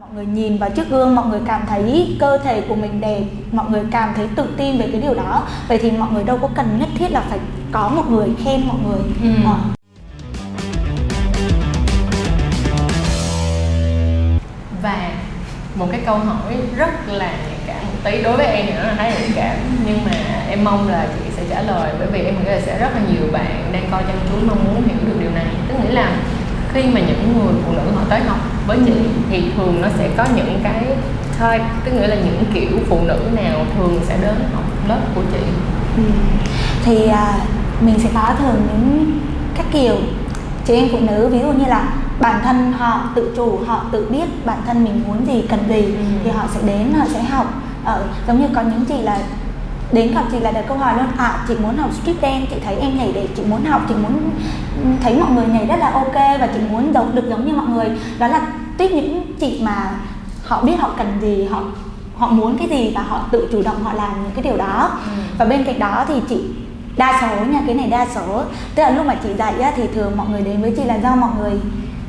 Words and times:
mọi 0.00 0.08
người 0.14 0.26
nhìn 0.26 0.58
vào 0.58 0.70
chiếc 0.70 0.90
gương 0.90 1.14
mọi 1.14 1.26
người 1.26 1.40
cảm 1.46 1.62
thấy 1.68 2.16
cơ 2.20 2.38
thể 2.38 2.60
của 2.68 2.74
mình 2.74 3.00
đẹp 3.00 3.22
mọi 3.52 3.70
người 3.70 3.82
cảm 3.90 4.12
thấy 4.16 4.28
tự 4.36 4.46
tin 4.56 4.78
về 4.78 4.88
cái 4.92 5.00
điều 5.00 5.14
đó 5.14 5.46
vậy 5.68 5.78
thì 5.82 5.90
mọi 5.90 6.12
người 6.12 6.24
đâu 6.24 6.38
có 6.42 6.48
cần 6.54 6.78
nhất 6.78 6.88
thiết 6.98 7.10
là 7.10 7.20
phải 7.20 7.38
có 7.72 7.88
một 7.88 8.10
người 8.10 8.28
khen 8.44 8.60
mọi 8.66 8.76
người 8.88 9.00
Ừ. 9.22 9.28
Ờ. 9.44 9.56
và 14.82 15.10
một 15.74 15.86
cái 15.92 16.00
câu 16.06 16.18
hỏi 16.18 16.56
rất 16.76 16.90
là 17.08 17.26
nhạy 17.32 17.58
cảm 17.66 17.82
một 17.82 17.98
tí 18.04 18.22
đối 18.22 18.36
với 18.36 18.46
em 18.46 18.66
thì 18.66 18.72
nó 18.72 18.82
là 18.82 18.94
khá 18.96 19.04
nhạy 19.04 19.30
cảm 19.36 19.56
nhưng 19.86 19.98
mà 20.04 20.10
em 20.48 20.64
mong 20.64 20.88
là 20.88 21.06
chị 21.18 21.30
sẽ 21.36 21.42
trả 21.50 21.62
lời 21.62 21.92
bởi 21.98 22.08
vì 22.12 22.20
em 22.20 22.34
nghĩ 22.34 22.50
là 22.50 22.60
sẽ 22.60 22.78
rất 22.78 22.88
là 22.94 23.00
nhiều 23.12 23.32
bạn 23.32 23.70
đang 23.72 23.88
coi 23.90 24.02
chăm 24.02 24.16
chú 24.30 24.46
mong 24.46 24.64
muốn 24.64 24.82
hiểu 24.88 24.96
được 25.06 25.16
điều 25.20 25.30
này 25.30 25.46
tức 25.68 25.74
nghĩa 25.84 25.92
là 25.92 26.16
khi 26.74 26.82
mà 26.94 27.00
những 27.00 27.32
người 27.38 27.54
phụ 27.66 27.72
nữ 27.72 27.90
họ 27.94 28.02
tới 28.08 28.20
học 28.20 28.38
với 28.66 28.78
chị 28.86 28.92
thì 29.30 29.42
thường 29.56 29.78
nó 29.82 29.88
sẽ 29.98 30.08
có 30.16 30.24
những 30.36 30.60
cái 30.64 30.84
type 31.40 31.64
tức 31.84 31.92
nghĩa 31.92 32.06
là 32.06 32.14
những 32.16 32.44
kiểu 32.54 32.78
phụ 32.88 32.98
nữ 33.06 33.18
nào 33.42 33.64
thường 33.76 34.00
sẽ 34.08 34.18
đến 34.22 34.34
học 34.54 34.64
lớp 34.88 34.98
của 35.14 35.22
chị 35.32 35.38
Ừ. 35.96 36.02
thì 36.84 37.08
à, 37.08 37.34
mình 37.80 37.98
sẽ 37.98 38.08
có 38.14 38.34
thường 38.38 38.66
những 38.72 39.20
các 39.56 39.66
kiểu 39.72 39.94
chị 40.66 40.74
em 40.74 40.88
phụ 40.92 40.98
nữ 41.00 41.28
ví 41.28 41.38
dụ 41.38 41.52
như 41.52 41.64
là 41.68 41.88
bản 42.20 42.40
thân 42.44 42.72
họ 42.72 43.00
tự 43.14 43.32
chủ 43.36 43.58
họ 43.66 43.84
tự 43.92 44.06
biết 44.10 44.46
bản 44.46 44.58
thân 44.66 44.84
mình 44.84 45.02
muốn 45.06 45.26
gì 45.26 45.44
cần 45.48 45.60
gì 45.68 45.82
Ừ. 45.84 45.92
thì 46.24 46.30
họ 46.30 46.44
sẽ 46.54 46.60
đến 46.66 46.92
họ 46.98 47.04
sẽ 47.14 47.22
học 47.22 47.46
ở 47.84 48.04
giống 48.28 48.40
như 48.40 48.46
có 48.54 48.60
những 48.62 48.84
chị 48.84 49.02
là 49.02 49.18
đến 49.92 50.14
gặp 50.14 50.22
chị 50.32 50.40
là 50.40 50.50
đặt 50.50 50.64
câu 50.68 50.76
hỏi 50.78 50.94
luôn 50.96 51.06
à 51.16 51.44
chị 51.48 51.54
muốn 51.62 51.76
học 51.76 51.90
street 52.02 52.16
dance 52.22 52.46
chị 52.50 52.56
thấy 52.64 52.76
em 52.76 52.98
nhảy 52.98 53.12
để 53.14 53.28
chị 53.36 53.42
muốn 53.48 53.64
học 53.64 53.82
chị 53.88 53.94
muốn 53.94 54.30
thấy 55.02 55.16
mọi 55.20 55.30
người 55.30 55.46
nhảy 55.46 55.66
rất 55.66 55.76
là 55.78 55.90
ok 55.90 56.14
và 56.14 56.48
chị 56.54 56.60
muốn 56.70 56.94
giống 56.94 57.14
được 57.14 57.24
giống 57.30 57.46
như 57.46 57.52
mọi 57.56 57.66
người 57.66 57.86
đó 58.18 58.26
là 58.26 58.40
tiếp 58.78 58.88
những 58.94 59.22
chị 59.40 59.60
mà 59.64 59.90
họ 60.44 60.62
biết 60.62 60.74
họ 60.80 60.90
cần 60.98 61.18
gì 61.20 61.44
họ 61.50 61.62
họ 62.16 62.28
muốn 62.28 62.58
cái 62.58 62.68
gì 62.68 62.92
và 62.94 63.02
họ 63.02 63.20
tự 63.32 63.48
chủ 63.52 63.62
động 63.62 63.84
họ 63.84 63.92
làm 63.92 64.10
những 64.22 64.32
cái 64.34 64.42
điều 64.44 64.56
đó 64.56 64.90
Ừ. 65.06 65.10
và 65.38 65.44
bên 65.44 65.64
cạnh 65.64 65.78
đó 65.78 66.04
thì 66.08 66.14
chị 66.28 66.44
đa 66.96 67.18
số 67.20 67.44
nha 67.44 67.60
cái 67.66 67.74
này 67.74 67.86
đa 67.86 68.06
số 68.14 68.42
tức 68.74 68.82
là 68.82 68.90
lúc 68.90 69.06
mà 69.06 69.14
chị 69.22 69.28
dạy 69.38 69.54
á, 69.62 69.72
thì 69.76 69.82
thường 69.94 70.16
mọi 70.16 70.26
người 70.28 70.42
đến 70.42 70.62
với 70.62 70.72
chị 70.76 70.84
là 70.84 70.94
do 70.94 71.14
mọi 71.16 71.30
người 71.40 71.52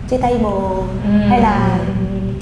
chia 0.10 0.18
tay 0.18 0.38
bồ 0.44 0.84
Ừ. 1.04 1.10
hay 1.30 1.42
là 1.42 1.78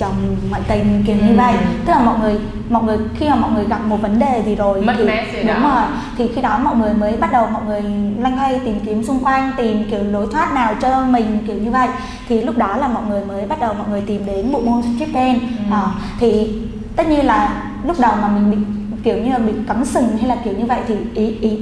chồng 0.02 0.16
ngoại 0.50 0.62
tình 0.68 1.04
kiểu 1.08 1.16
như 1.16 1.30
Ừ. 1.30 1.36
vậy 1.38 1.54
tức 1.86 1.94
là 1.94 2.00
mọi 2.00 2.20
người 2.20 2.36
mọi 2.70 2.84
người 2.84 2.98
khi 3.20 3.30
mà 3.30 3.36
mọi 3.36 3.52
người 3.52 3.66
gặp 3.66 3.80
một 3.86 3.98
vấn 4.02 4.20
đề 4.20 4.44
gì 4.46 4.56
rồi 4.56 4.82
Mất 4.82 4.94
thì 4.98 5.04
gì 5.34 5.38
đúng 5.48 5.48
đó. 5.64 5.76
rồi 5.76 5.84
thì 6.18 6.28
khi 6.36 6.42
đó 6.42 6.60
mọi 6.64 6.76
người 6.76 6.94
mới 6.94 7.18
bắt 7.18 7.32
đầu 7.32 7.48
mọi 7.54 7.62
người 7.68 7.82
loanh 8.20 8.38
quay 8.40 8.60
tìm 8.66 8.80
kiếm 8.86 9.04
xung 9.04 9.20
quanh 9.24 9.52
tìm 9.58 9.84
kiểu 9.92 10.04
lối 10.04 10.28
thoát 10.32 10.54
nào 10.54 10.74
cho 10.82 11.06
mình 11.06 11.38
kiểu 11.48 11.56
như 11.56 11.72
vậy 11.72 11.88
thì 12.30 12.42
lúc 12.42 12.58
đó 12.58 12.78
là 12.78 12.88
mọi 12.88 13.04
người 13.10 13.26
mới 13.26 13.46
bắt 13.46 13.60
đầu 13.62 13.74
mọi 13.74 13.88
người 13.90 14.02
tìm 14.02 14.26
đến 14.26 14.52
bộ 14.52 14.60
môn 14.66 14.82
strip 14.82 15.10
dance 15.14 15.40
Ừ. 15.42 15.64
Ờ, 15.72 15.88
thì 16.20 16.50
tất 16.96 17.08
nhiên 17.10 17.26
là 17.26 17.64
lúc 17.88 17.96
đầu 18.00 18.12
mà 18.22 18.28
mình 18.28 18.52
bị 18.52 18.58
kiểu 19.04 19.18
như 19.18 19.32
là 19.32 19.38
bị 19.38 19.52
cắm 19.68 19.86
sừng 19.86 20.18
hay 20.18 20.28
là 20.30 20.36
kiểu 20.44 20.54
như 20.58 20.66
vậy 20.66 20.80
thì 20.88 20.96
ý 21.16 21.36
ý 21.42 21.58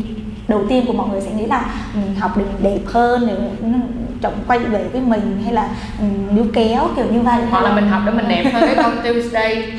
đầu 0.50 0.66
tiên 0.70 0.86
của 0.88 0.94
mọi 0.94 1.08
người 1.10 1.22
sẽ 1.22 1.32
nghĩ 1.32 1.46
là 1.46 1.66
mình 1.94 2.16
học 2.16 2.32
để 2.38 2.44
mình 2.44 2.64
đẹp 2.64 2.92
hơn 2.92 3.28
để 3.28 3.34
nó- 3.62 3.78
trọng 4.22 4.34
quay 4.48 4.60
về 4.60 4.84
với 4.92 5.02
mình 5.02 5.42
hay 5.46 5.54
là 5.54 5.70
ừ, 6.00 6.06
níu 6.32 6.46
kéo 6.54 6.88
kiểu 6.96 7.06
như 7.12 7.20
vậy. 7.22 7.42
Hoặc 7.52 7.64
là 7.64 7.76
mình 7.76 7.88
học 7.88 8.02
để 8.06 8.12
mình 8.12 8.26
đẹp 8.30 8.44
hơn 8.54 8.64
cái 8.66 8.76
con 8.84 8.92
Tuesday. 9.04 9.72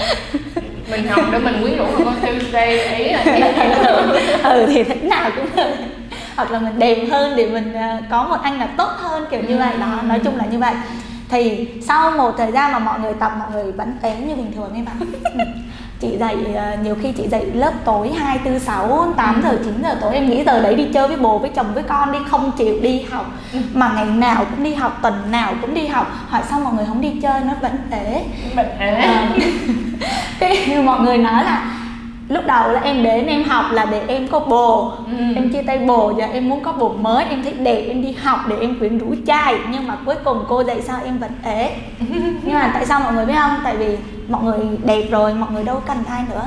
Mình 0.91 1.09
học 1.09 1.25
để 1.33 1.39
mình 1.39 1.55
quyến 1.63 1.77
rũ 1.77 1.85
hơn 1.85 2.05
con 2.05 2.15
Tuesday 2.23 2.79
ý 2.97 3.13
là 3.13 3.25
là 3.25 4.51
ừ 4.55 4.67
thì 4.69 4.83
thế 4.85 4.95
nào 4.95 5.31
cũng 5.37 5.47
được. 5.57 5.75
Hoặc 6.37 6.51
là 6.51 6.59
mình 6.59 6.79
đẹp 6.79 6.99
hơn 7.11 7.37
để 7.37 7.47
mình 7.51 7.73
ờ, 7.75 7.97
có 8.11 8.25
một 8.25 8.37
anh 8.43 8.59
là 8.59 8.67
tốt 8.67 8.89
hơn 8.97 9.25
kiểu 9.31 9.41
như 9.49 9.57
vậy. 9.59 9.73
Đó 9.81 9.87
nói 10.03 10.19
chung 10.25 10.37
là 10.37 10.45
như 10.51 10.59
vậy. 10.59 10.75
Thì 11.29 11.69
sau 11.87 12.11
một 12.11 12.35
thời 12.39 12.53
gian 12.53 12.73
mà 12.73 12.79
mọi 12.79 13.01
người 13.01 13.13
tập 13.21 13.33
mọi 13.39 13.49
người 13.53 13.73
vẫn 13.73 13.93
ém 14.03 14.29
như 14.29 14.35
bình 14.35 14.53
thường 14.55 14.71
ấy 14.73 14.83
mà 14.87 14.93
chị 16.01 16.17
dạy 16.19 16.37
ờ, 16.55 16.77
nhiều 16.83 16.97
khi 17.03 17.13
chị 17.13 17.29
dạy 17.29 17.47
lớp 17.47 17.73
tối 17.85 18.13
2, 18.13 18.39
4, 18.45 18.59
6, 18.59 19.13
8 19.17 19.43
giờ, 19.43 19.59
9 19.65 19.83
giờ 19.83 19.95
tối 20.01 20.15
Em 20.15 20.31
nghĩ 20.31 20.45
giờ 20.45 20.63
đấy 20.63 20.75
đi 20.75 20.85
chơi 20.95 21.09
với 21.09 21.17
bố, 21.17 21.39
với 21.39 21.51
chồng, 21.51 21.75
với 21.75 21.83
con 21.83 22.13
đi 22.13 22.19
Không 22.31 22.51
chịu 22.59 22.79
đi 22.83 23.03
học. 23.11 23.27
Mà 23.75 23.93
ngày 23.95 24.07
nào 24.07 24.45
cũng 24.51 24.65
đi 24.65 24.75
học, 24.75 24.99
tuần 25.03 25.31
nào 25.31 25.55
cũng 25.61 25.75
đi 25.75 25.87
học. 25.87 26.13
Hỏi 26.29 26.43
sao 26.51 26.61
mọi 26.61 26.75
người 26.75 26.85
không 26.87 27.01
đi 27.01 27.13
chơi 27.23 27.41
nó 27.41 27.53
vẫn 27.61 27.73
thế. 27.91 28.25
Mình 28.55 28.67
Ờ, 28.79 28.87
à. 28.87 29.31
cái 30.41 30.67
như 30.69 30.83
mọi 30.83 31.01
người 31.01 31.19
nói 31.19 31.45
là 31.45 31.80
lúc 32.31 32.47
đầu 32.47 32.73
là 32.73 32.81
em 32.81 33.03
đến 33.03 33.27
em 33.27 33.45
học 33.45 33.65
là 33.73 33.85
để 33.91 34.03
em 34.09 34.29
có 34.29 34.39
bồ 34.41 34.93
Ừ. 35.19 35.25
em 35.37 35.51
chia 35.53 35.63
tay 35.63 35.79
bồ 35.79 36.13
giờ 36.19 36.25
em 36.33 36.49
muốn 36.49 36.61
có 36.63 36.73
bồ 36.73 36.89
mới 36.89 37.25
em 37.25 37.43
thấy 37.43 37.53
đẹp 37.53 37.85
em 37.89 38.03
đi 38.03 38.13
học 38.23 38.39
để 38.49 38.57
em 38.61 38.79
quyến 38.79 38.99
rũ 38.99 39.15
trai 39.27 39.55
nhưng 39.73 39.87
mà 39.89 39.97
cuối 40.07 40.15
cùng 40.25 40.45
cô 40.49 40.65
dạy 40.65 40.83
sao 40.83 40.99
em 41.05 41.19
vẫn 41.19 41.31
ế 41.45 41.73
nhưng 42.43 42.55
mà 42.55 42.71
tại 42.75 42.87
sao 42.87 43.01
mọi 43.01 43.13
người 43.13 43.27
biết 43.27 43.35
không 43.39 43.57
tại 43.65 43.77
vì 43.77 43.97
mọi 44.29 44.43
người 44.43 44.59
đẹp 44.85 45.03
rồi 45.11 45.35
mọi 45.35 45.51
người 45.53 45.65
đâu 45.65 45.83
cần 45.87 45.97
ai 46.09 46.23
nữa 46.31 46.43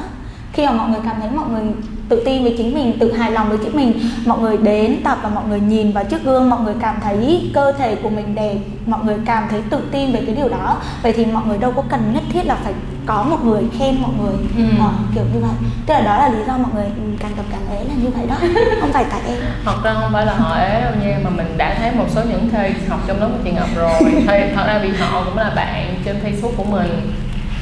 khi 0.54 0.66
mà 0.66 0.72
mọi 0.72 0.90
người 0.90 1.00
cảm 1.06 1.16
thấy 1.22 1.30
mọi 1.36 1.46
người 1.50 1.62
tự 2.10 2.24
tin 2.26 2.44
với 2.44 2.56
chính 2.58 2.74
mình 2.74 3.00
tự 3.00 3.14
hài 3.14 3.32
lòng 3.32 3.50
với 3.50 3.58
chính 3.64 3.76
mình 3.78 3.94
mọi 4.26 4.40
người 4.40 4.58
đến 4.58 4.98
tập 5.04 5.18
và 5.24 5.30
mọi 5.30 5.44
người 5.50 5.60
nhìn 5.60 5.92
vào 5.92 6.04
chiếc 6.04 6.24
gương 6.24 6.50
mọi 6.50 6.60
người 6.62 6.74
cảm 6.82 6.96
thấy 7.04 7.50
cơ 7.54 7.72
thể 7.72 7.96
của 7.96 8.10
mình 8.10 8.36
đẹp 8.36 8.56
mọi 8.86 9.00
người 9.06 9.16
cảm 9.26 9.44
thấy 9.50 9.62
tự 9.70 9.78
tin 9.92 10.12
về 10.12 10.24
cái 10.26 10.36
điều 10.36 10.50
đó 10.50 10.78
vậy 11.04 11.14
thì 11.14 11.26
mọi 11.26 11.44
người 11.48 11.58
đâu 11.58 11.72
có 11.76 11.84
cần 11.90 12.00
nhất 12.14 12.24
thiết 12.34 12.46
là 12.46 12.56
phải 12.64 12.74
có 13.06 13.24
một 13.24 13.38
người 13.46 13.64
khen 13.80 14.02
mọi 14.02 14.12
người. 14.22 14.36
Ừ. 14.58 14.64
Ờ, 14.80 14.90
kiểu 15.16 15.24
như 15.34 15.40
vậy. 15.42 15.52
Tức 15.86 15.94
là 15.94 16.02
đó 16.02 16.18
là 16.18 16.30
lý 16.30 16.40
do 16.48 16.58
mọi 16.58 16.72
người 16.76 16.86
càng 17.20 17.32
tập 17.38 17.46
càng 17.52 17.62
ế 17.72 17.84
là 17.84 17.94
như 18.04 18.10
vậy 18.18 18.26
đó 18.30 18.36
không 18.82 18.94
phải 18.94 19.06
tại 19.12 19.20
em. 19.28 19.38
Thật 19.66 19.76
ra 19.84 19.94
không 19.94 20.10
phải 20.14 20.26
là 20.26 20.34
họ 20.34 20.56
ế 20.56 20.82
đâu 20.82 20.92
nha 21.04 21.18
mà 21.24 21.30
mình 21.30 21.58
đã 21.58 21.76
thấy 21.80 21.92
một 21.92 22.06
số 22.16 22.22
những 22.30 22.50
thầy 22.50 22.74
học 22.90 23.00
trong 23.08 23.20
lớp 23.20 23.28
của 23.28 23.40
chị 23.44 23.52
Ngọc 23.52 23.68
rồi. 23.76 24.00
Thì 24.28 24.40
thật 24.56 24.64
ra 24.68 24.80
vì 24.84 24.90
họ 25.00 25.24
cũng 25.26 25.38
là 25.38 25.52
bạn 25.56 25.96
trên 26.06 26.16
Facebook 26.26 26.52
của 26.58 26.64
mình. 26.64 27.12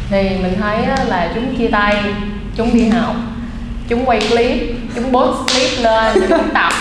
Thì 0.09 0.29
mình 0.43 0.53
thấy 0.61 0.77
là 1.07 1.31
chúng 1.35 1.55
chia 1.57 1.67
tay 1.67 1.95
chúng 2.55 2.73
đi 2.73 2.89
học 2.89 3.15
chúng 3.87 4.05
quay 4.05 4.19
clip 4.29 4.75
chúng 4.95 5.13
post 5.13 5.37
clip 5.53 5.83
lên 5.83 6.17
chúng 6.29 6.49
tập 6.53 6.73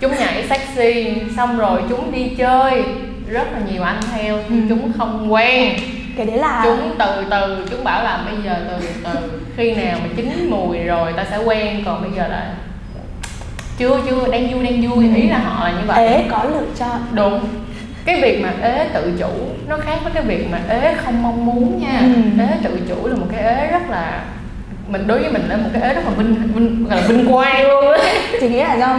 chúng 0.00 0.12
nhảy 0.18 0.44
sexy. 0.48 1.14
Xong 1.36 1.58
rồi 1.58 1.82
chúng 1.88 2.12
đi 2.12 2.28
chơi. 2.38 2.84
Rất 3.28 3.52
là 3.52 3.58
nhiều 3.72 3.82
anh 3.82 4.00
theo 4.12 4.38
nhưng 4.48 4.60
Ừ. 4.60 4.66
chúng 4.68 4.92
không 4.98 5.32
quen 5.32 5.76
cái 6.16 6.26
đấy 6.26 6.38
là 6.38 6.62
chúng 6.64 6.94
từ 6.98 7.24
từ 7.30 7.66
chúng 7.70 7.84
bảo 7.84 8.04
là 8.04 8.24
bây 8.26 8.34
giờ 8.44 8.56
từ 8.68 8.88
từ 9.04 9.40
khi 9.56 9.74
nào 9.74 9.98
mà 10.02 10.08
chín 10.16 10.50
mùi 10.50 10.78
rồi 10.78 11.12
ta 11.12 11.24
sẽ 11.30 11.38
quen 11.38 11.82
còn 11.86 12.02
bây 12.02 12.10
giờ 12.16 12.28
là 12.28 12.54
chưa 13.78 14.00
chưa 14.10 14.28
đang 14.32 14.52
vui 14.52 14.64
đang 14.64 14.90
vui 14.90 15.16
ý 15.16 15.28
là 15.28 15.38
họ 15.38 15.68
là 15.68 15.74
như 15.74 15.86
vậy. 15.86 16.08
Ế 16.08 16.24
có 16.30 16.44
lựa 16.44 16.66
chọn. 16.78 17.00
Đúng. 17.12 17.40
Cái 18.04 18.20
việc 18.20 18.42
mà 18.42 18.52
ế 18.62 18.88
tự 18.94 19.12
chủ 19.18 19.28
nó 19.68 19.76
khác 19.76 19.98
với 20.02 20.12
cái 20.12 20.22
việc 20.22 20.50
mà 20.50 20.60
ế 20.68 20.94
không 21.04 21.22
mong 21.22 21.46
muốn 21.46 21.80
nha. 21.80 22.00
Ừ. 22.00 22.42
ế 22.42 22.48
tự 22.64 22.80
chủ 22.88 23.06
là 23.06 23.16
một 23.16 23.26
cái 23.32 23.42
ế 23.42 23.66
rất 23.66 23.90
là 23.90 24.20
mình 24.88 25.06
đối 25.06 25.18
với 25.18 25.30
mình 25.30 25.42
là 25.48 25.56
một 25.56 25.68
cái 25.72 25.82
ế 25.82 25.94
rất 25.94 26.04
là 26.04 26.10
vinh 26.10 26.34
vinh 26.54 26.84
gọi 26.88 27.00
là 27.00 27.06
vinh 27.08 27.32
quang 27.32 27.68
luôn 27.68 27.92
á. 27.92 27.98
Chị 28.40 28.48
nghĩ 28.48 28.58
là 28.58 28.74
do 28.74 28.98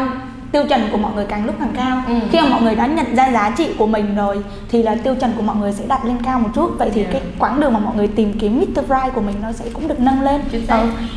tiêu 0.57 0.66
chuẩn 0.69 0.90
của 0.91 0.97
mọi 0.97 1.12
người 1.16 1.25
càng 1.29 1.45
lúc 1.45 1.56
càng 1.59 1.73
cao 1.78 2.03
Ừ. 2.07 2.13
khi 2.31 2.41
mà 2.41 2.50
mọi 2.50 2.62
người 2.62 2.75
đã 2.75 2.85
nhận 2.88 3.16
ra 3.16 3.31
giá 3.31 3.53
trị 3.57 3.68
của 3.78 3.88
mình 3.88 4.16
rồi 4.16 4.38
thì 4.72 4.84
là 4.84 4.95
tiêu 5.03 5.16
chuẩn 5.16 5.31
của 5.38 5.41
mọi 5.41 5.56
người 5.56 5.73
sẽ 5.73 5.84
đặt 5.88 6.06
lên 6.06 6.18
cao 6.23 6.40
một 6.40 6.50
chút 6.56 6.72
vậy 6.79 6.90
thì 6.94 7.01
Yeah. 7.01 7.13
cái 7.13 7.22
quãng 7.40 7.59
đường 7.59 7.73
mà 7.73 7.79
mọi 7.79 7.95
người 7.95 8.07
tìm 8.07 8.40
kiếm 8.40 8.59
Mr. 8.59 8.79
Right 8.90 9.13
của 9.16 9.22
mình 9.22 9.35
nó 9.41 9.51
sẽ 9.51 9.66
cũng 9.73 9.88
được 9.88 10.00
nâng 10.00 10.22
lên 10.22 10.41
ừ, 10.51 10.59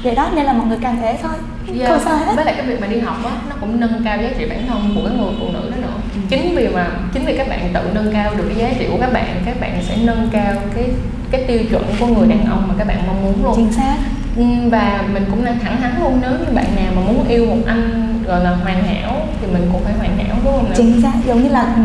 vậy 0.04 0.14
đó 0.14 0.28
nên 0.34 0.44
là 0.44 0.52
mọi 0.52 0.66
người 0.66 0.78
càng 0.82 1.02
ế 1.02 1.18
thôi 1.22 1.32
Yeah. 1.78 1.88
không 1.90 2.00
sao 2.04 2.16
hết 2.16 2.32
với 2.36 2.44
lại 2.44 2.54
cái 2.56 2.66
việc 2.66 2.80
mà 2.80 2.86
đi 2.86 2.98
học 3.00 3.16
á 3.24 3.30
nó 3.50 3.56
cũng 3.60 3.80
nâng 3.80 4.02
cao 4.04 4.18
giá 4.22 4.28
trị 4.38 4.44
bản 4.48 4.66
thân 4.68 4.92
của 4.94 5.00
cái 5.08 5.16
người 5.18 5.32
phụ 5.40 5.46
nữ 5.52 5.70
đó 5.70 5.76
nữa 5.82 5.88
Ừ. 6.14 6.20
chính 6.28 6.56
vì 6.56 6.68
mà 6.68 6.86
chính 7.14 7.24
vì 7.26 7.36
các 7.38 7.48
bạn 7.48 7.60
tự 7.74 7.80
nâng 7.94 8.12
cao 8.12 8.32
được 8.36 8.44
cái 8.48 8.56
giá 8.58 8.78
trị 8.78 8.86
của 8.90 8.98
các 9.00 9.12
bạn 9.12 9.24
các 9.46 9.60
bạn 9.60 9.72
sẽ 9.88 9.96
nâng 10.04 10.28
cao 10.32 10.52
cái 10.74 10.84
cái 11.30 11.44
tiêu 11.48 11.58
chuẩn 11.70 11.84
của 12.00 12.06
người 12.06 12.28
đàn 12.28 12.46
ông 12.50 12.64
mà 12.68 12.74
các 12.78 12.86
bạn 12.86 12.96
mong 13.06 13.22
muốn 13.22 13.34
luôn 13.44 13.52
chính 13.56 13.72
xác 13.72 13.96
Ừ, 14.36 14.44
và 14.70 15.00
mình 15.14 15.24
cũng 15.30 15.44
đang 15.44 15.58
thẳng 15.58 15.76
thắn 15.80 15.92
luôn 16.00 16.18
nếu 16.22 16.30
như 16.30 16.52
bạn 16.54 16.64
nào 16.94 17.02
mà 17.04 17.12
muốn 17.12 17.28
yêu 17.28 17.46
một 17.46 17.56
anh 17.66 18.14
gọi 18.26 18.44
là 18.44 18.50
hoàn 18.50 18.84
hảo 18.84 19.26
thì 19.40 19.46
mình 19.52 19.68
cũng 19.72 19.82
phải 19.84 19.92
hoàn 19.98 20.18
hảo 20.18 20.36
đúng 20.44 20.52
không 20.52 20.64
nào? 20.64 20.72
chính 20.76 21.02
xác 21.02 21.12
giống 21.26 21.42
như 21.42 21.48
là 21.48 21.76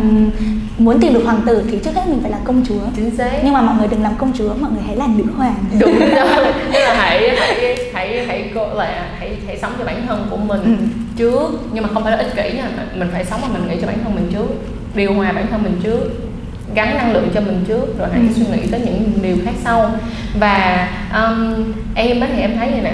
muốn 0.77 0.99
tìm 0.99 1.13
được 1.13 1.21
hoàng 1.25 1.41
tử 1.45 1.63
thì 1.72 1.79
trước 1.84 1.96
hết 1.96 2.07
mình 2.07 2.19
phải 2.22 2.31
là 2.31 2.37
công 2.43 2.63
chúa 2.67 2.79
chính 2.96 3.16
xác 3.17 3.31
nhưng 3.43 3.53
mà 3.53 3.61
mọi 3.61 3.75
người 3.79 3.87
đừng 3.87 4.03
làm 4.03 4.16
công 4.17 4.31
chúa 4.37 4.53
mọi 4.59 4.72
người 4.72 4.81
hãy 4.87 4.96
là 4.96 5.07
nữ 5.17 5.23
hoàng 5.37 5.55
đúng 5.79 5.99
rồi 5.99 6.46
nên 6.72 6.81
là 6.81 6.96
hãy 6.97 7.29
hãy 7.40 7.78
hãy 7.93 8.25
hãy 8.28 8.52
là 8.75 9.05
hãy 9.19 9.37
hãy 9.47 9.57
sống 9.61 9.72
cho 9.79 9.85
bản 9.85 10.07
thân 10.07 10.28
của 10.29 10.37
mình 10.37 10.61
Ừ. 10.63 10.72
trước 11.17 11.49
nhưng 11.73 11.84
mà 11.84 11.90
không 11.93 12.03
phải 12.03 12.11
là 12.11 12.17
ích 12.17 12.35
kỷ 12.35 12.57
nha 12.57 12.69
mình 12.96 13.07
phải 13.11 13.25
sống 13.25 13.41
mà 13.41 13.47
mình 13.47 13.67
nghĩ 13.69 13.75
cho 13.81 13.87
bản 13.87 13.97
thân 14.03 14.16
mình 14.16 14.28
trước 14.34 14.47
điều 14.96 15.13
hòa 15.13 15.31
bản 15.31 15.46
thân 15.52 15.63
mình 15.63 15.79
trước 15.84 15.99
gắn 16.75 16.97
năng 16.97 17.13
lượng 17.13 17.29
cho 17.34 17.41
mình 17.41 17.63
trước 17.67 17.99
rồi 17.99 18.07
hãy 18.11 18.22
Ừ. 18.22 18.28
suy 18.35 18.43
nghĩ 18.52 18.67
tới 18.72 18.79
những 18.85 19.11
điều 19.22 19.37
khác 19.46 19.52
sau 19.63 19.91
và 20.40 20.87
um, 21.13 21.63
em 21.96 22.19
á 22.22 22.28
thì 22.35 22.41
em 22.41 22.57
thấy 22.57 22.69
vậy 22.72 22.81
nè 22.81 22.93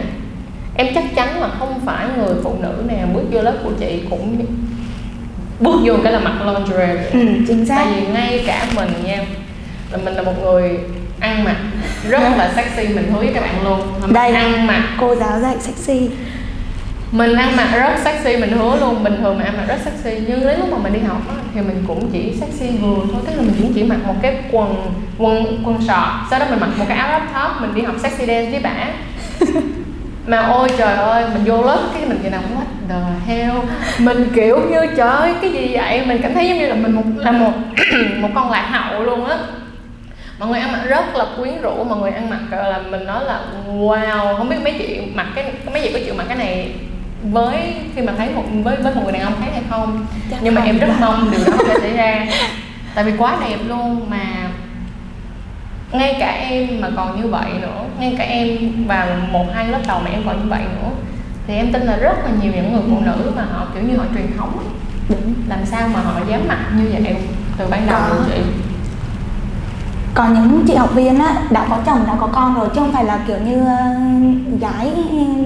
em 0.76 0.88
chắc 0.96 1.04
chắn 1.16 1.42
là 1.42 1.50
không 1.60 1.82
phải 1.86 2.06
người 2.18 2.36
phụ 2.44 2.56
nữ 2.62 2.84
nào 2.88 3.08
bước 3.14 3.24
vô 3.32 3.42
lớp 3.42 3.56
của 3.64 3.72
chị 3.80 4.02
cũng 4.10 4.46
bước 5.62 5.80
vô 5.84 5.94
cái 6.04 6.14
là 6.14 6.20
mặc 6.20 6.34
lingerie 6.46 7.10
ừ, 7.12 7.20
chính 7.48 7.66
xác. 7.66 7.76
Tại 7.76 7.94
vì 7.96 8.08
ngay 8.08 8.44
cả 8.48 8.66
mình 8.76 8.90
nha 9.06 9.24
là 9.92 9.98
mình 9.98 10.14
là 10.14 10.22
một 10.22 10.34
người 10.44 10.80
ăn 11.20 11.44
mặc 11.44 11.56
rất 12.10 12.20
là 12.38 12.52
sexy 12.56 12.94
mình 12.94 13.12
hứa 13.14 13.20
với 13.20 13.32
các 13.34 13.42
bạn 13.42 13.64
luôn. 13.64 13.80
Là 13.80 14.06
mình 14.06 14.14
đây 14.14 14.34
ăn 14.34 14.68
mặc. 14.68 14.84
cô 15.00 15.16
giáo 15.16 15.40
dạy 15.40 15.56
sexy. 15.60 16.10
Mình 17.12 17.36
ăn 17.36 17.56
mặc 17.56 17.70
rất 17.74 17.94
sexy 18.04 18.38
mình 18.38 18.52
hứa 18.52 18.78
luôn. 18.80 19.04
Bình 19.04 19.18
thường 19.22 19.38
mà 19.38 19.44
ăn 19.44 19.58
mặc 19.58 19.66
rất 19.68 19.78
sexy 19.86 20.26
nhưng 20.28 20.42
đến 20.42 20.60
lúc 20.60 20.70
mà 20.72 20.78
mình 20.78 20.94
đi 20.94 21.00
học 21.00 21.22
á, 21.30 21.36
thì 21.54 21.62
mình 21.62 21.84
cũng 21.88 22.10
chỉ 22.12 22.34
sexy 22.40 22.78
vừa 22.78 22.96
thôi. 23.12 23.22
Tức 23.28 23.34
là 23.36 23.42
mình 23.42 23.56
cũng 23.62 23.74
chỉ 23.74 23.84
mặc 23.84 23.98
một 24.06 24.16
cái 24.22 24.36
quần 24.52 24.92
quần 25.18 25.64
quần 25.66 25.82
sọt 25.88 26.30
sau 26.30 26.40
đó 26.40 26.46
mình 26.50 26.60
mặc 26.60 26.70
một 26.78 26.86
cái 26.88 26.98
áo 26.98 27.20
crop 27.20 27.30
top 27.34 27.62
mình 27.62 27.76
đi 27.76 27.82
học 27.82 27.96
sexy 28.04 28.26
dance 28.26 28.52
với 28.52 28.60
bả 28.60 28.88
mà 30.28 30.38
ôi 30.38 30.70
trời 30.78 30.96
ơi 30.96 31.26
mình 31.34 31.44
vô 31.46 31.64
lớp 31.64 31.80
cái 31.94 32.06
mình 32.06 32.20
vậy 32.22 32.32
nào 32.32 32.42
what 32.56 32.90
the 32.90 33.34
hell? 33.34 33.58
Mình 34.00 34.32
kiểu 34.36 34.60
như 34.70 34.80
trời 34.98 35.10
ơi 35.10 35.34
cái 35.42 35.52
gì 35.52 35.70
vậy? 35.74 36.06
Mình 36.06 36.20
cảm 36.22 36.34
thấy 36.34 36.50
giống 36.50 36.58
như 36.58 36.68
là 36.68 36.76
mình 36.76 36.92
một 36.92 37.04
là 37.16 37.32
một 37.32 37.52
một 38.20 38.30
con 38.36 38.52
lạc 38.52 38.68
hậu 38.72 39.04
luôn 39.04 39.26
á. 39.26 39.38
Mọi 40.40 40.50
người 40.50 40.60
ăn 40.60 40.72
mặc 40.72 40.82
rất 40.88 41.16
là 41.16 41.26
quyến 41.38 41.62
rũ 41.62 41.84
mọi 41.84 41.98
người 41.98 42.12
ăn 42.12 42.30
mặc 42.30 42.40
là 42.52 42.80
mình 42.90 43.06
nói 43.06 43.24
là 43.26 43.40
wow. 43.68 44.38
Không 44.38 44.50
biết 44.50 44.58
mấy 44.64 44.74
chị 44.80 45.02
mặc 45.14 45.28
cái 45.36 45.46
mấy 45.74 45.82
chị 45.82 45.94
có 45.94 46.00
chịu 46.06 46.14
mặc 46.18 46.26
cái 46.28 46.38
này 46.38 46.72
với 47.24 47.74
khi 47.96 48.02
mà 48.02 48.14
thấy 48.18 48.30
một 48.36 48.44
với 48.64 48.76
với 48.76 48.96
một 48.96 49.02
người 49.04 49.14
đàn 49.14 49.22
ông 49.22 49.34
khác 49.40 49.52
hay 49.54 49.64
không? 49.70 50.06
Chắc 50.32 50.38
nhưng 50.42 50.56
mà 50.56 50.62
em 50.62 50.78
rất 50.78 50.88
mong 51.00 51.32
điều 51.32 51.42
đó 51.46 51.54
không 51.58 51.82
xảy 51.82 51.94
ra. 51.94 52.28
Tại 52.96 53.04
vì 53.04 53.12
quá 53.18 53.38
đẹp 53.42 53.58
luôn 53.68 54.10
mà 54.10 54.26
ngay 55.94 56.16
cả 56.20 56.32
em 56.32 56.82
mà 56.82 56.90
còn 56.96 57.22
như 57.22 57.28
vậy 57.28 57.52
nữa 57.62 57.84
ngay 58.00 58.16
cả 58.18 58.24
em 58.24 58.58
vào 58.88 59.08
một 59.32 59.46
hai 59.54 59.68
lớp 59.68 59.80
đầu 59.88 60.00
mà 60.04 60.10
em 60.10 60.22
còn 60.26 60.44
như 60.44 60.50
vậy 60.50 60.62
nữa 60.62 60.90
thì 61.48 61.56
em 61.56 61.74
tin 61.74 61.82
là 61.82 61.98
rất 61.98 62.26
là 62.26 62.32
nhiều 62.42 62.52
những 62.56 62.74
người 62.74 62.82
phụ 62.90 63.00
nữ 63.06 63.32
mà 63.36 63.46
họ 63.54 63.68
kiểu 63.74 63.84
như 63.84 63.98
họ 63.98 64.04
truyền 64.14 64.38
thống 64.38 64.60
Đúng. 65.10 65.34
làm 65.50 65.60
sao 65.66 65.88
mà 65.94 66.00
họ 66.00 66.20
dám 66.30 66.42
mặc 66.48 66.60
như 66.78 66.90
vậy 66.92 67.16
từ 67.58 67.68
ban 67.70 67.88
đầu 67.88 68.02
luôn 68.10 68.26
chị 68.28 68.42
còn 70.14 70.34
những 70.34 70.64
chị 70.68 70.76
học 70.76 70.96
viên 70.96 71.20
á 71.20 71.36
đã 71.50 71.66
có 71.70 71.78
chồng 71.86 72.04
đã 72.08 72.16
có 72.20 72.28
con 72.28 72.56
rồi 72.56 72.70
chứ 72.70 72.80
không 72.80 72.92
phải 72.94 73.06
là 73.06 73.20
kiểu 73.28 73.38
như 73.38 73.62
uh, 73.62 74.62
gái 74.62 74.92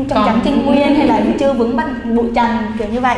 trong 0.09 0.24
trắng 0.25 0.39
trinh 0.44 0.65
nguyên 0.65 0.95
hay 0.95 1.07
là 1.07 1.21
chưa 1.39 1.53
vững 1.53 1.77
bận 1.77 2.15
bụi 2.15 2.25
trần 2.36 2.48
kiểu 2.80 2.88
như 2.88 3.00
vậy 3.00 3.18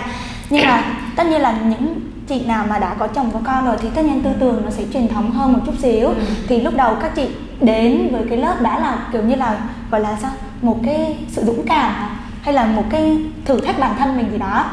nhưng 0.50 0.68
mà 0.68 0.83
tất 1.15 1.27
nhiên 1.27 1.41
là 1.41 1.56
những 1.69 2.06
chị 2.27 2.45
nào 2.45 2.65
mà 2.69 2.79
đã 2.79 2.94
có 3.00 3.07
chồng 3.07 3.31
có 3.33 3.39
con 3.45 3.65
rồi 3.65 3.75
thì 3.81 3.89
tất 3.95 4.06
nhiên 4.06 4.21
tư 4.24 4.29
tưởng 4.39 4.62
nó 4.65 4.71
sẽ 4.71 4.83
truyền 4.94 5.07
thống 5.07 5.31
hơn 5.31 5.53
một 5.53 5.59
chút 5.65 5.75
xíu. 5.79 6.07
Ừ. 6.07 6.15
thì 6.47 6.62
lúc 6.62 6.74
đầu 6.75 6.95
các 7.01 7.15
chị 7.15 7.27
đến 7.62 8.09
với 8.12 8.24
cái 8.29 8.38
lớp 8.38 8.62
đã 8.62 8.79
là 8.79 8.97
kiểu 9.12 9.24
như 9.24 9.35
là 9.35 9.57
gọi 9.91 10.01
là 10.01 10.18
sao? 10.21 10.31
Một 10.62 10.77
cái 10.85 11.18
sự 11.27 11.44
dũng 11.45 11.65
cảm 11.68 11.94
hay 12.41 12.53
là 12.53 12.65
một 12.65 12.83
cái 12.89 13.18
thử 13.45 13.62
thách 13.62 13.79
bản 13.79 13.95
thân 14.00 14.18
mình 14.18 14.31
gì 14.31 14.38
đó. 14.38 14.65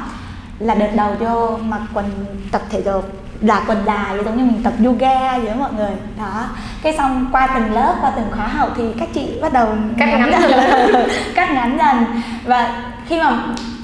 Là 0.58 0.74
đợt 0.74 0.90
đầu 0.96 1.14
vô 1.20 1.56
mặc 1.56 1.80
quần 1.94 2.06
tập 2.52 2.62
thể 2.70 2.82
dục 2.82 3.12
là 3.40 3.64
quần 3.66 3.84
đài 3.84 4.24
giống 4.24 4.36
như 4.36 4.44
mình 4.44 4.62
tập 4.62 4.72
yoga 4.84 5.38
vậy 5.38 5.46
đó 5.46 5.54
mọi 5.58 5.72
người. 5.72 5.90
Đó. 6.18 6.44
Cái 6.82 6.94
xong 6.96 7.26
qua 7.32 7.46
từng 7.46 7.72
lớp 7.72 7.94
qua 8.00 8.12
từng 8.16 8.26
khóa 8.32 8.46
học 8.46 8.72
thì 8.76 8.84
các 8.98 9.08
chị 9.14 9.28
bắt 9.42 9.52
đầu 9.52 9.68
cắt 9.98 10.06
ngắn 10.06 10.32
dần. 10.32 10.52
Cắt 11.34 11.50
ngắn 11.50 11.78
dần. 11.78 12.22
Và 12.44 12.82
khi 13.08 13.20
mà 13.20 13.38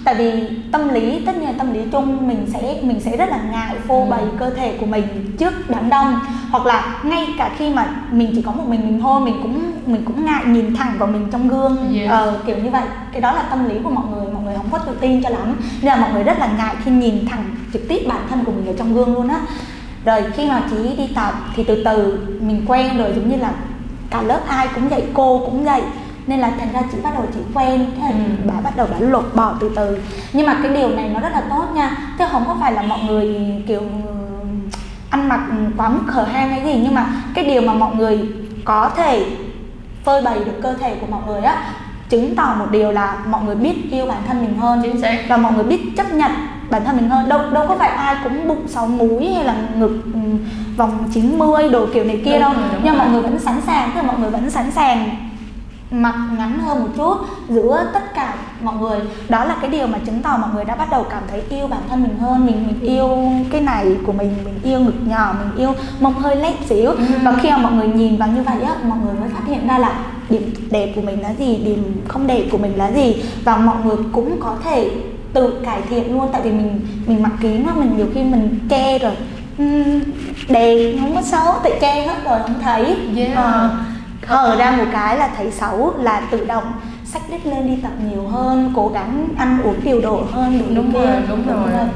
tại 0.05 0.15
vì 0.15 0.33
tâm 0.73 0.89
lý 0.89 1.21
tất 1.27 1.37
nhiên 1.37 1.59
tâm 1.59 1.73
lý 1.73 1.81
chung 1.93 2.29
mình 2.29 2.47
sẽ 2.53 2.81
mình 2.83 3.01
sẽ 3.01 3.17
rất 3.17 3.29
là 3.29 3.39
ngại 3.53 3.77
phô 3.89 4.03
ừ. 4.05 4.11
bày 4.11 4.21
cơ 4.39 4.51
thể 4.51 4.77
của 4.81 4.87
mình 4.87 5.35
trước 5.39 5.55
đám 5.69 5.91
đông. 5.91 6.21
Hoặc 6.51 6.67
là 6.67 7.01
ngay 7.03 7.27
cả 7.39 7.51
khi 7.59 7.71
mà 7.71 7.87
mình 8.11 8.33
chỉ 8.35 8.43
có 8.43 8.53
một 8.53 8.65
mình 8.69 8.81
mình 8.81 9.01
thôi 9.01 9.21
mình 9.21 9.35
cũng 9.43 9.73
mình 9.87 10.03
cũng 10.05 10.27
ngại 10.27 10.43
nhìn 10.47 10.77
thẳng 10.77 10.95
vào 10.99 11.09
mình 11.09 11.29
trong 11.33 11.49
gương. 11.49 11.95
Yeah. 11.95 12.11
ờ, 12.11 12.41
kiểu 12.47 12.57
như 12.57 12.71
vậy. 12.71 12.83
Cái 13.13 13.21
đó 13.21 13.33
là 13.33 13.43
tâm 13.43 13.69
lý 13.69 13.75
của 13.85 13.91
mọi 13.91 14.05
người 14.11 14.33
mọi 14.33 14.43
người 14.43 14.55
không 14.57 14.71
có 14.71 14.79
tự 14.79 14.93
tin 15.01 15.23
cho 15.23 15.29
lắm. 15.29 15.57
Nên 15.83 15.93
là 15.93 15.97
mọi 15.97 16.13
người 16.13 16.23
rất 16.23 16.39
là 16.39 16.49
ngại 16.59 16.75
khi 16.85 16.91
nhìn 16.91 17.27
thẳng 17.27 17.45
trực 17.73 17.89
tiếp 17.89 18.01
bản 18.09 18.21
thân 18.31 18.45
của 18.45 18.53
mình 18.53 18.67
ở 18.67 18.73
trong 18.79 18.95
gương 18.95 19.15
luôn 19.15 19.29
á. 19.29 19.41
Rồi 20.05 20.23
khi 20.35 20.49
mà 20.49 20.63
chị 20.71 20.97
đi 20.97 21.09
tập 21.15 21.35
thì 21.57 21.65
từ 21.65 21.83
từ 21.85 22.29
mình 22.41 22.65
quen 22.67 22.97
rồi 22.99 23.13
giống 23.17 23.31
như 23.31 23.37
là 23.37 23.53
cả 24.11 24.23
lớp 24.23 24.41
ai 24.49 24.69
cũng 24.75 24.89
vậy 24.89 25.03
cô 25.15 25.39
cũng 25.39 25.65
vậy 25.65 25.83
nên 26.31 26.41
là 26.41 26.51
thành 26.59 26.73
ra 26.73 26.81
chị 26.93 26.99
bắt 27.03 27.15
đầu 27.15 27.25
chị 27.35 27.41
quen 27.55 27.87
thế 27.97 28.03
là 28.03 28.09
ừ. 28.11 28.33
bà 28.45 28.61
bắt 28.65 28.77
đầu 28.77 28.87
bà 28.91 28.99
lột 28.99 29.25
bỏ 29.35 29.55
từ 29.61 29.73
từ. 29.77 29.99
Nhưng 30.33 30.47
mà 30.47 30.59
cái 30.63 30.77
điều 30.77 30.89
này 30.89 31.09
nó 31.15 31.21
rất 31.21 31.33
là 31.33 31.43
tốt 31.51 31.65
nha. 31.75 31.97
Chứ 32.19 32.25
không 32.33 32.45
có 32.47 32.57
phải 32.61 32.73
là 32.73 32.83
mọi 32.83 32.99
người 33.07 33.37
kiểu 33.69 33.83
ăn 35.11 35.29
mặc 35.29 35.41
quá 35.77 35.89
mức 35.89 36.03
khở 36.07 36.23
hang 36.23 36.49
hay 36.51 36.65
gì 36.65 36.81
nhưng 36.83 36.95
mà 36.95 37.07
cái 37.35 37.45
điều 37.45 37.63
mà 37.63 37.75
mọi 37.75 37.95
người 37.95 38.21
có 38.65 38.91
thể 38.97 39.27
phơi 40.05 40.23
bày 40.23 40.39
được 40.39 40.63
cơ 40.63 40.75
thể 40.75 40.95
của 41.01 41.07
mọi 41.11 41.21
người 41.27 41.41
á 41.41 41.65
chứng 42.09 42.35
tỏ 42.37 42.55
một 42.59 42.67
điều 42.71 42.93
là 42.93 43.17
mọi 43.27 43.45
người 43.45 43.55
biết 43.55 43.91
yêu 43.91 44.07
bản 44.07 44.23
thân 44.29 44.41
mình 44.41 44.59
hơn. 44.59 44.81
Chính 44.83 45.01
xác. 45.01 45.19
Và 45.29 45.37
mọi 45.37 45.53
người 45.53 45.65
biết 45.65 45.81
chấp 45.97 46.13
nhận 46.13 46.31
bản 46.71 46.85
thân 46.85 46.97
mình 46.97 47.11
hơn. 47.11 47.29
Đâu 47.29 47.41
đâu 47.53 47.67
có 47.69 47.77
phải 47.77 47.91
ai 47.91 48.17
cũng 48.25 48.49
bụng 48.49 48.69
sáu 48.69 48.87
múi 48.87 49.33
hay 49.35 49.45
là 49.45 49.55
ngực 49.77 50.01
ừ, 50.15 50.21
vòng 50.77 51.05
90 51.13 51.69
đồ 51.69 51.87
kiểu 51.95 52.05
này 52.05 52.21
kia 52.25 52.33
đúng 52.33 52.41
đâu. 52.41 52.53
rồi, 52.53 52.81
nhưng 52.85 52.95
rồi. 52.95 52.99
mọi 52.99 53.11
người 53.11 53.23
vẫn 53.23 53.39
sẵn 53.39 53.61
sàng 53.67 53.91
tức 53.95 54.01
là 54.01 54.07
mọi 54.07 54.19
người 54.19 54.31
vẫn 54.31 54.51
sẵn 54.51 54.71
sàng 54.71 55.30
mặc 55.91 56.15
ngắn 56.39 56.59
hơn 56.59 56.81
một 56.81 56.89
chút 56.97 57.17
giữa 57.49 57.91
tất 57.95 58.15
cả 58.15 58.35
mọi 58.63 58.75
người. 58.77 59.01
Đó 59.29 59.45
là 59.45 59.57
cái 59.61 59.71
điều 59.71 59.87
mà 59.87 59.99
chứng 59.99 60.23
tỏ 60.23 60.37
mọi 60.37 60.51
người 60.55 60.65
đã 60.65 60.77
bắt 60.77 60.91
đầu 60.91 61.07
cảm 61.11 61.23
thấy 61.31 61.43
yêu 61.51 61.67
bản 61.67 61.81
thân 61.89 62.03
mình 62.03 62.19
hơn. 62.19 62.47
Mình 62.47 62.67
mình 62.67 62.81
yêu 62.81 63.19
cái 63.53 63.61
này 63.61 63.97
của 64.07 64.13
mình 64.13 64.35
mình 64.45 64.61
yêu 64.63 64.81
ngực 64.81 64.95
nhỏ 65.07 65.35
mình 65.39 65.57
yêu 65.57 65.75
mông 66.01 66.15
hơi 66.15 66.37
lép 66.37 66.55
xíu. 66.69 66.91
Ừ. 66.91 67.05
và 67.23 67.33
khi 67.43 67.51
mà 67.51 67.57
mọi 67.57 67.73
người 67.73 67.89
nhìn 67.89 68.17
vào 68.17 68.29
như 68.29 68.43
vậy 68.43 68.61
á 68.61 68.75
mọi 68.83 68.99
người 69.05 69.15
mới 69.21 69.29
phát 69.29 69.47
hiện 69.47 69.69
ra 69.69 69.79
là 69.79 70.05
điểm 70.29 70.53
đẹp 70.71 70.93
của 70.95 71.01
mình 71.01 71.23
là 71.23 71.35
gì 71.35 71.57
điểm 71.57 72.03
không 72.09 72.27
đẹp 72.27 72.45
của 72.53 72.59
mình 72.59 72.79
là 72.79 72.91
gì. 72.91 73.23
Và 73.45 73.57
mọi 73.57 73.77
người 73.85 73.97
cũng 74.13 74.41
có 74.41 74.57
thể 74.65 74.91
tự 75.33 75.61
cải 75.65 75.83
thiện 75.83 76.15
luôn. 76.15 76.29
Tại 76.33 76.43
vì 76.43 76.51
mình 76.51 76.81
mình 77.07 77.23
mặc 77.23 77.33
kín 77.41 77.67
á 77.67 77.73
mình 77.75 77.97
nhiều 77.97 78.07
khi 78.15 78.23
mình 78.23 78.59
che 78.69 78.99
rồi. 78.99 79.13
Đẹp 80.49 80.97
không 81.01 81.15
có 81.15 81.23
xấu 81.23 81.55
tại 81.63 81.73
che 81.81 82.07
hết 82.07 82.25
rồi 82.25 82.39
không 82.43 82.61
thấy. 82.63 82.97
Yeah. 83.17 83.37
à, 83.37 83.71
hở 84.31 84.57
ra 84.57 84.71
một 84.71 84.85
cái 84.93 85.19
là 85.19 85.29
thấy 85.37 85.51
xấu 85.51 85.95
là 85.99 86.23
tự 86.31 86.47
động 86.47 86.73
sách 87.05 87.23
đích 87.31 87.47
lên 87.47 87.67
đi 87.67 87.83
tập 87.83 87.93
nhiều 88.11 88.29
hơn 88.29 88.73
cố 88.77 88.89
gắng 88.89 89.29
ăn 89.37 89.63
uống 89.63 89.85
điều 89.85 90.01
độ 90.01 90.27
hơn 90.33 90.59
đúng, 90.59 90.75
đúng 90.75 90.93
rồi 90.93 91.07
đúng, 91.29 91.47
đúng 91.47 91.63
rồi. 91.63 91.73
rồi. 91.73 91.87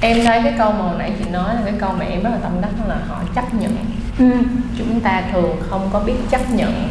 Em 0.00 0.24
thấy 0.24 0.42
cái 0.42 0.54
câu 0.58 0.72
mà 0.72 0.78
hồi 0.78 0.98
nãy 0.98 1.12
chị 1.18 1.30
nói 1.30 1.54
là 1.54 1.60
cái 1.64 1.74
câu 1.80 1.90
mà 1.98 2.04
em 2.04 2.22
rất 2.22 2.30
là 2.30 2.38
tâm 2.42 2.52
đắc 2.60 2.70
là 2.88 2.96
họ 3.08 3.18
chấp 3.34 3.54
nhận. 3.54 3.76
Ừ. 4.18 4.30
chúng 4.78 5.00
ta 5.00 5.22
thường 5.32 5.56
không 5.70 5.88
có 5.92 6.00
biết 6.00 6.14
chấp 6.30 6.50
nhận 6.50 6.88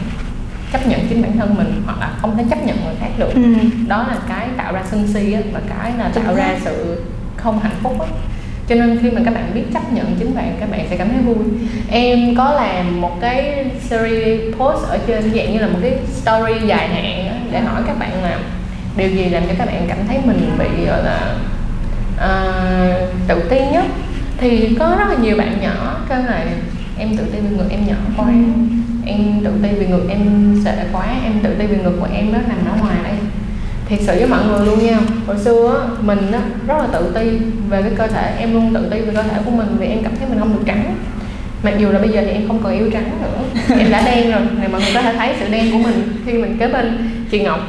chấp 0.73 0.87
nhận 0.87 1.07
chính 1.09 1.21
bản 1.21 1.37
thân 1.37 1.55
mình 1.57 1.81
hoặc 1.85 1.99
là 1.99 2.11
không 2.21 2.37
thể 2.37 2.43
chấp 2.49 2.65
nhận 2.65 2.77
người 2.85 2.95
khác 2.99 3.09
được. 3.17 3.33
Ừ. 3.33 3.41
đó 3.87 3.97
là 3.97 4.15
cái 4.29 4.47
tạo 4.57 4.73
ra 4.73 4.83
sân 4.91 5.07
si 5.13 5.33
á, 5.33 5.41
và 5.53 5.61
cái 5.69 5.93
là 5.97 6.11
tạo 6.15 6.35
ra 6.35 6.55
sự 6.65 7.03
không 7.37 7.59
hạnh 7.59 7.75
phúc 7.83 7.99
á 7.99 8.07
cho 8.69 8.75
nên 8.75 8.99
khi 9.01 9.11
mà 9.11 9.21
các 9.25 9.33
bạn 9.33 9.51
biết 9.53 9.63
chấp 9.73 9.93
nhận 9.93 10.15
chính 10.19 10.35
bạn 10.35 10.57
các 10.59 10.71
bạn 10.71 10.87
sẽ 10.89 10.97
cảm 10.97 11.09
thấy 11.09 11.19
vui. 11.21 11.45
Em 11.89 12.35
có 12.35 12.51
làm 12.51 13.01
một 13.01 13.21
cái 13.21 13.65
series 13.81 14.55
post 14.57 14.83
ở 14.89 14.99
trên 15.07 15.21
dạng 15.21 15.53
như 15.53 15.59
là 15.59 15.67
một 15.67 15.79
cái 15.81 15.93
story 16.13 16.67
dài 16.67 16.87
hạn 16.87 17.47
để 17.51 17.59
hỏi 17.59 17.81
các 17.87 17.99
bạn 17.99 18.23
là 18.23 18.39
điều 18.97 19.09
gì 19.09 19.25
làm 19.25 19.43
cho 19.47 19.53
các 19.57 19.65
bạn 19.65 19.85
cảm 19.87 19.97
thấy 20.07 20.17
mình 20.25 20.49
bị 20.59 20.85
gọi 20.85 21.03
là 21.03 21.35
uh, 22.15 23.09
tự 23.27 23.39
ti 23.49 23.59
nhất. 23.71 23.85
Thì 24.37 24.75
có 24.79 24.95
rất 24.99 25.05
là 25.09 25.15
nhiều 25.21 25.37
bạn 25.37 25.61
nhỏ 25.61 25.99
kêu 26.09 26.17
là 26.17 26.45
em 26.99 27.17
tự 27.17 27.23
ti 27.23 27.39
vì 27.39 27.57
ngực 27.57 27.69
em 27.69 27.87
nhỏ 27.87 27.95
quá. 28.17 28.27
Em 29.05 29.41
tự 29.43 29.51
ti 29.63 29.69
vì 29.79 29.85
ngực 29.85 30.07
em 30.09 30.55
sợ 30.65 30.71
quá 30.91 31.05
em 31.23 31.33
tự 31.43 31.53
ti 31.53 31.65
vì 31.65 31.77
ngực 31.77 31.97
của 31.99 32.07
em 32.13 32.33
nó 32.33 32.39
nằm 32.47 32.57
ở 32.71 32.77
ngoài 32.79 32.95
đây 33.03 33.13
thiệt 33.89 33.99
sự 34.01 34.13
với 34.15 34.27
mọi 34.27 34.39
người 34.45 34.65
luôn 34.65 34.85
nha. 34.85 34.99
Hồi 35.27 35.37
xưa 35.37 35.79
á 35.81 35.95
mình 36.01 36.31
á 36.31 36.39
rất 36.67 36.75
là 36.77 36.87
tự 36.93 37.11
ti 37.15 37.29
về 37.69 37.81
cái 37.81 37.91
cơ 37.95 38.07
thể 38.07 38.35
em 38.39 38.53
luôn 38.53 38.73
tự 38.73 38.87
ti 38.91 39.01
về 39.01 39.13
cơ 39.15 39.23
thể 39.23 39.39
của 39.45 39.51
mình 39.51 39.67
vì 39.79 39.87
em 39.87 40.03
cảm 40.03 40.15
thấy 40.15 40.29
mình 40.29 40.39
không 40.39 40.53
được 40.53 40.63
trắng. 40.65 40.95
Mặc 41.63 41.73
dù 41.79 41.91
là 41.91 41.99
bây 41.99 42.09
giờ 42.09 42.21
thì 42.25 42.31
em 42.31 42.47
không 42.47 42.59
còn 42.63 42.77
yêu 42.77 42.89
trắng 42.93 43.09
nữa 43.21 43.61
em 43.79 43.91
đã 43.91 44.05
đen 44.05 44.31
rồi 44.31 44.41
thì 44.61 44.67
mọi 44.67 44.81
người 44.81 44.91
có 44.93 45.01
thể 45.01 45.13
thấy 45.17 45.33
sự 45.39 45.45
đen 45.51 45.71
của 45.71 45.77
mình 45.77 46.13
khi 46.25 46.33
mình 46.33 46.57
kế 46.59 46.67
bên 46.67 47.09
chị 47.31 47.43
ngọc. 47.43 47.59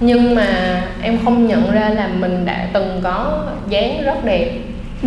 Nhưng 0.00 0.34
mà 0.34 0.80
em 1.02 1.18
không 1.24 1.46
nhận 1.46 1.72
ra 1.72 1.88
là 1.88 2.08
mình 2.18 2.44
đã 2.44 2.68
từng 2.72 3.00
có 3.02 3.44
dáng 3.68 4.02
rất 4.04 4.24
đẹp 4.24 4.58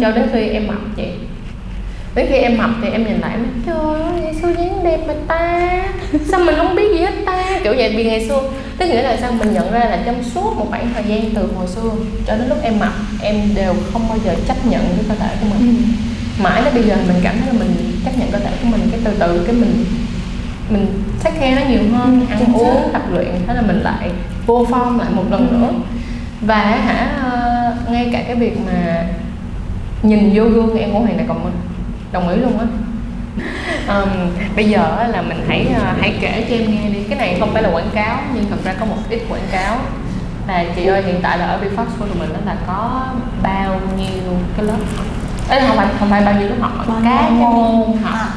cho 0.02 0.12
đến 0.12 0.30
khi 0.34 0.50
em 0.50 0.68
mập 0.68 0.78
chị 0.96 1.06
đến 2.16 2.26
khi 2.30 2.36
em 2.36 2.58
mập 2.58 2.70
thì 2.82 2.90
em 2.90 3.04
nhìn 3.04 3.20
lại 3.20 3.38
trời 3.66 4.02
ơi 4.02 4.36
sao 4.42 4.52
dáng 4.52 4.84
đẹp 4.84 5.00
mà 5.08 5.14
ta. 5.28 5.70
Sao 6.32 6.40
mình 6.40 6.56
không 6.58 6.76
biết 6.76 6.94
gì 6.94 7.00
hết 7.00 7.14
ta? 7.26 7.44
Kiểu 7.64 7.74
vậy 7.78 7.94
vì 7.98 8.04
ngày 8.04 8.28
xưa 8.28 8.42
tức 8.78 8.86
nghĩa 8.86 9.02
là 9.02 9.18
sao? 9.22 9.32
Mình 9.32 9.54
nhận 9.54 9.72
ra 9.72 9.80
là 9.80 10.00
trong 10.06 10.24
suốt 10.24 10.54
một 10.58 10.66
khoảng 10.70 10.90
thời 10.94 11.04
gian 11.04 11.30
từ 11.36 11.50
hồi 11.56 11.68
xưa 11.68 11.90
cho 12.28 12.38
đến 12.38 12.50
lúc 12.50 12.58
em 12.62 12.80
mập 12.80 12.94
em 13.22 13.36
đều 13.56 13.74
không 13.94 14.02
bao 14.10 14.18
giờ 14.26 14.36
chấp 14.48 14.66
nhận 14.66 14.82
cái 14.82 15.06
cơ 15.10 15.16
thể 15.16 15.36
của 15.42 15.48
mình. 15.54 15.76
Ừ. 16.38 16.44
mãi 16.44 16.62
đến 16.66 16.74
bây 16.74 16.84
giờ 16.84 16.96
mình 17.08 17.18
cảm 17.24 17.36
thấy 17.40 17.54
là 17.54 17.60
mình 17.60 17.76
chấp 18.06 18.12
nhận 18.20 18.32
cơ 18.32 18.40
thể 18.40 18.52
của 18.62 18.68
mình 18.72 18.82
cái 18.92 19.00
từ 19.04 19.12
từ 19.20 19.44
cái 19.46 19.56
mình 19.56 19.86
mình 20.70 20.88
take 21.24 21.40
care 21.40 21.56
nó 21.62 21.70
nhiều 21.70 21.82
hơn 21.98 22.26
ừ, 22.30 22.34
ăn 22.34 22.54
uống 22.54 22.90
tập 22.94 23.02
luyện 23.12 23.32
thế 23.48 23.54
là 23.54 23.62
mình 23.62 23.82
lại 23.82 24.10
vô 24.46 24.68
form 24.70 24.98
lại 25.00 25.08
một 25.12 25.24
lần 25.32 25.48
ừ. 25.50 25.56
nữa. 25.56 25.74
Và 26.42 26.62
hả 26.62 27.12
ngay 27.90 28.10
cả 28.14 28.24
cái 28.28 28.36
việc 28.36 28.58
mà 28.66 29.06
nhìn 30.04 30.32
vô 30.34 30.44
gương 30.44 30.78
em 30.78 30.92
cũng 30.92 31.02
hoàn 31.02 31.16
toàn 31.16 31.28
còn 31.28 31.52
đồng 32.14 32.30
ý 32.30 32.36
luôn 32.36 32.60
á. 32.60 32.66
Um, 33.88 34.10
bây 34.56 34.70
giờ 34.70 35.08
là 35.12 35.22
mình 35.22 35.46
hãy 35.48 35.68
uh, 35.78 36.02
hãy 36.02 36.18
kể 36.22 36.46
cho 36.50 36.56
em 36.56 36.72
nghe 36.72 36.90
đi. 36.90 37.04
Cái 37.10 37.18
này 37.20 37.38
không 37.40 37.54
phải 37.54 37.64
là 37.64 37.70
quảng 37.70 37.90
cáo 37.94 38.18
nhưng 38.34 38.46
thật 38.50 38.58
ra 38.64 38.74
có 38.80 38.86
một 38.86 38.96
ít 39.10 39.22
quảng 39.30 39.48
cáo. 39.52 39.78
Là 40.48 40.66
chị 40.76 40.86
ơi 40.86 41.04
hiện 41.06 41.20
tại 41.24 41.38
là 41.38 41.46
ở 41.46 41.60
Bfox 41.62 41.86
của 42.00 42.06
tụi 42.06 42.16
mình 42.20 42.30
đó 42.34 42.40
là 42.46 42.56
có 42.68 43.04
bao 43.44 43.80
nhiêu 43.98 44.38
cái 44.58 44.66
lớp? 44.66 44.78
Ê, 45.50 45.68
không 45.68 45.78
phải 45.78 45.88
không 46.00 46.10
phải 46.10 46.22
bao 46.26 46.34
nhiêu 46.34 46.50
lớp 46.50 46.56
học 46.62 46.72
các 47.04 47.30
môn? 47.32 47.98
học. 48.04 48.28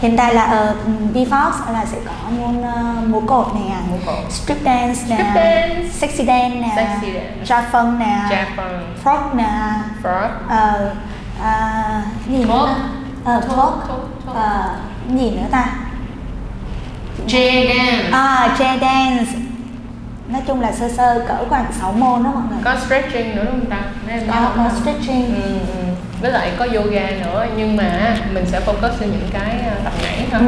Hiện 0.00 0.16
tại 0.16 0.34
là 0.34 0.42
ở 0.44 0.74
VFox 1.14 1.72
là 1.72 1.84
sẽ 1.84 1.98
có 2.06 2.12
môn 2.30 2.60
uh, 2.60 3.08
múa 3.08 3.20
cột 3.20 3.46
nè 3.54 3.76
Múa 3.90 3.96
cột. 4.06 4.32
strip 4.32 4.58
dance 4.64 5.00
nè 5.08 5.68
sexy 5.92 6.24
dance 6.26 6.56
nè 6.60 6.68
Sexy 6.76 7.12
dance. 7.12 7.44
jazz 7.44 7.62
funk 7.72 7.98
nè 7.98 8.46
frog 9.04 9.36
nè 9.36 9.48
Frog. 10.02 10.28
ờ 10.48 10.90
à, 11.42 12.02
gì 12.28 12.44
nữa 12.44 12.74
ờ 13.24 13.40
folk. 13.48 13.72
ờ 14.34 14.68
gì 15.18 15.30
nữa 15.30 15.46
ta. 15.50 15.66
J 17.28 17.66
dance. 17.68 18.08
À 18.12 18.56
jazz 18.58 18.78
dance. 18.80 19.32
Nói 20.28 20.42
chung 20.46 20.60
là 20.60 20.72
sơ 20.72 20.88
sơ 20.88 21.24
cỡ 21.28 21.34
khoảng 21.48 21.66
6 21.80 21.92
môn 21.92 22.22
đó 22.24 22.30
mọi 22.34 22.42
người. 22.50 22.58
Có 22.64 22.74
stretching 22.86 23.36
nữa 23.36 23.42
đúng 23.44 23.60
không 23.60 23.70
ta? 23.70 23.78
Nhớ 24.06 24.20
có, 24.32 24.50
có 24.56 24.70
stretching. 24.80 25.34
Ừ, 25.34 25.42
ừ. 25.50 25.56
với 26.20 26.30
lại 26.32 26.50
có 26.58 26.64
yoga 26.74 27.10
nữa 27.10 27.46
nhưng 27.56 27.76
mà 27.76 28.16
mình 28.34 28.44
sẽ 28.46 28.60
focus 28.60 28.90
trên 29.00 29.10
những 29.10 29.28
cái 29.32 29.54
ờ, 29.68 29.74
tập 29.84 29.92
nhảy 30.02 30.26
ha 30.32 30.38
Ừ. 30.38 30.46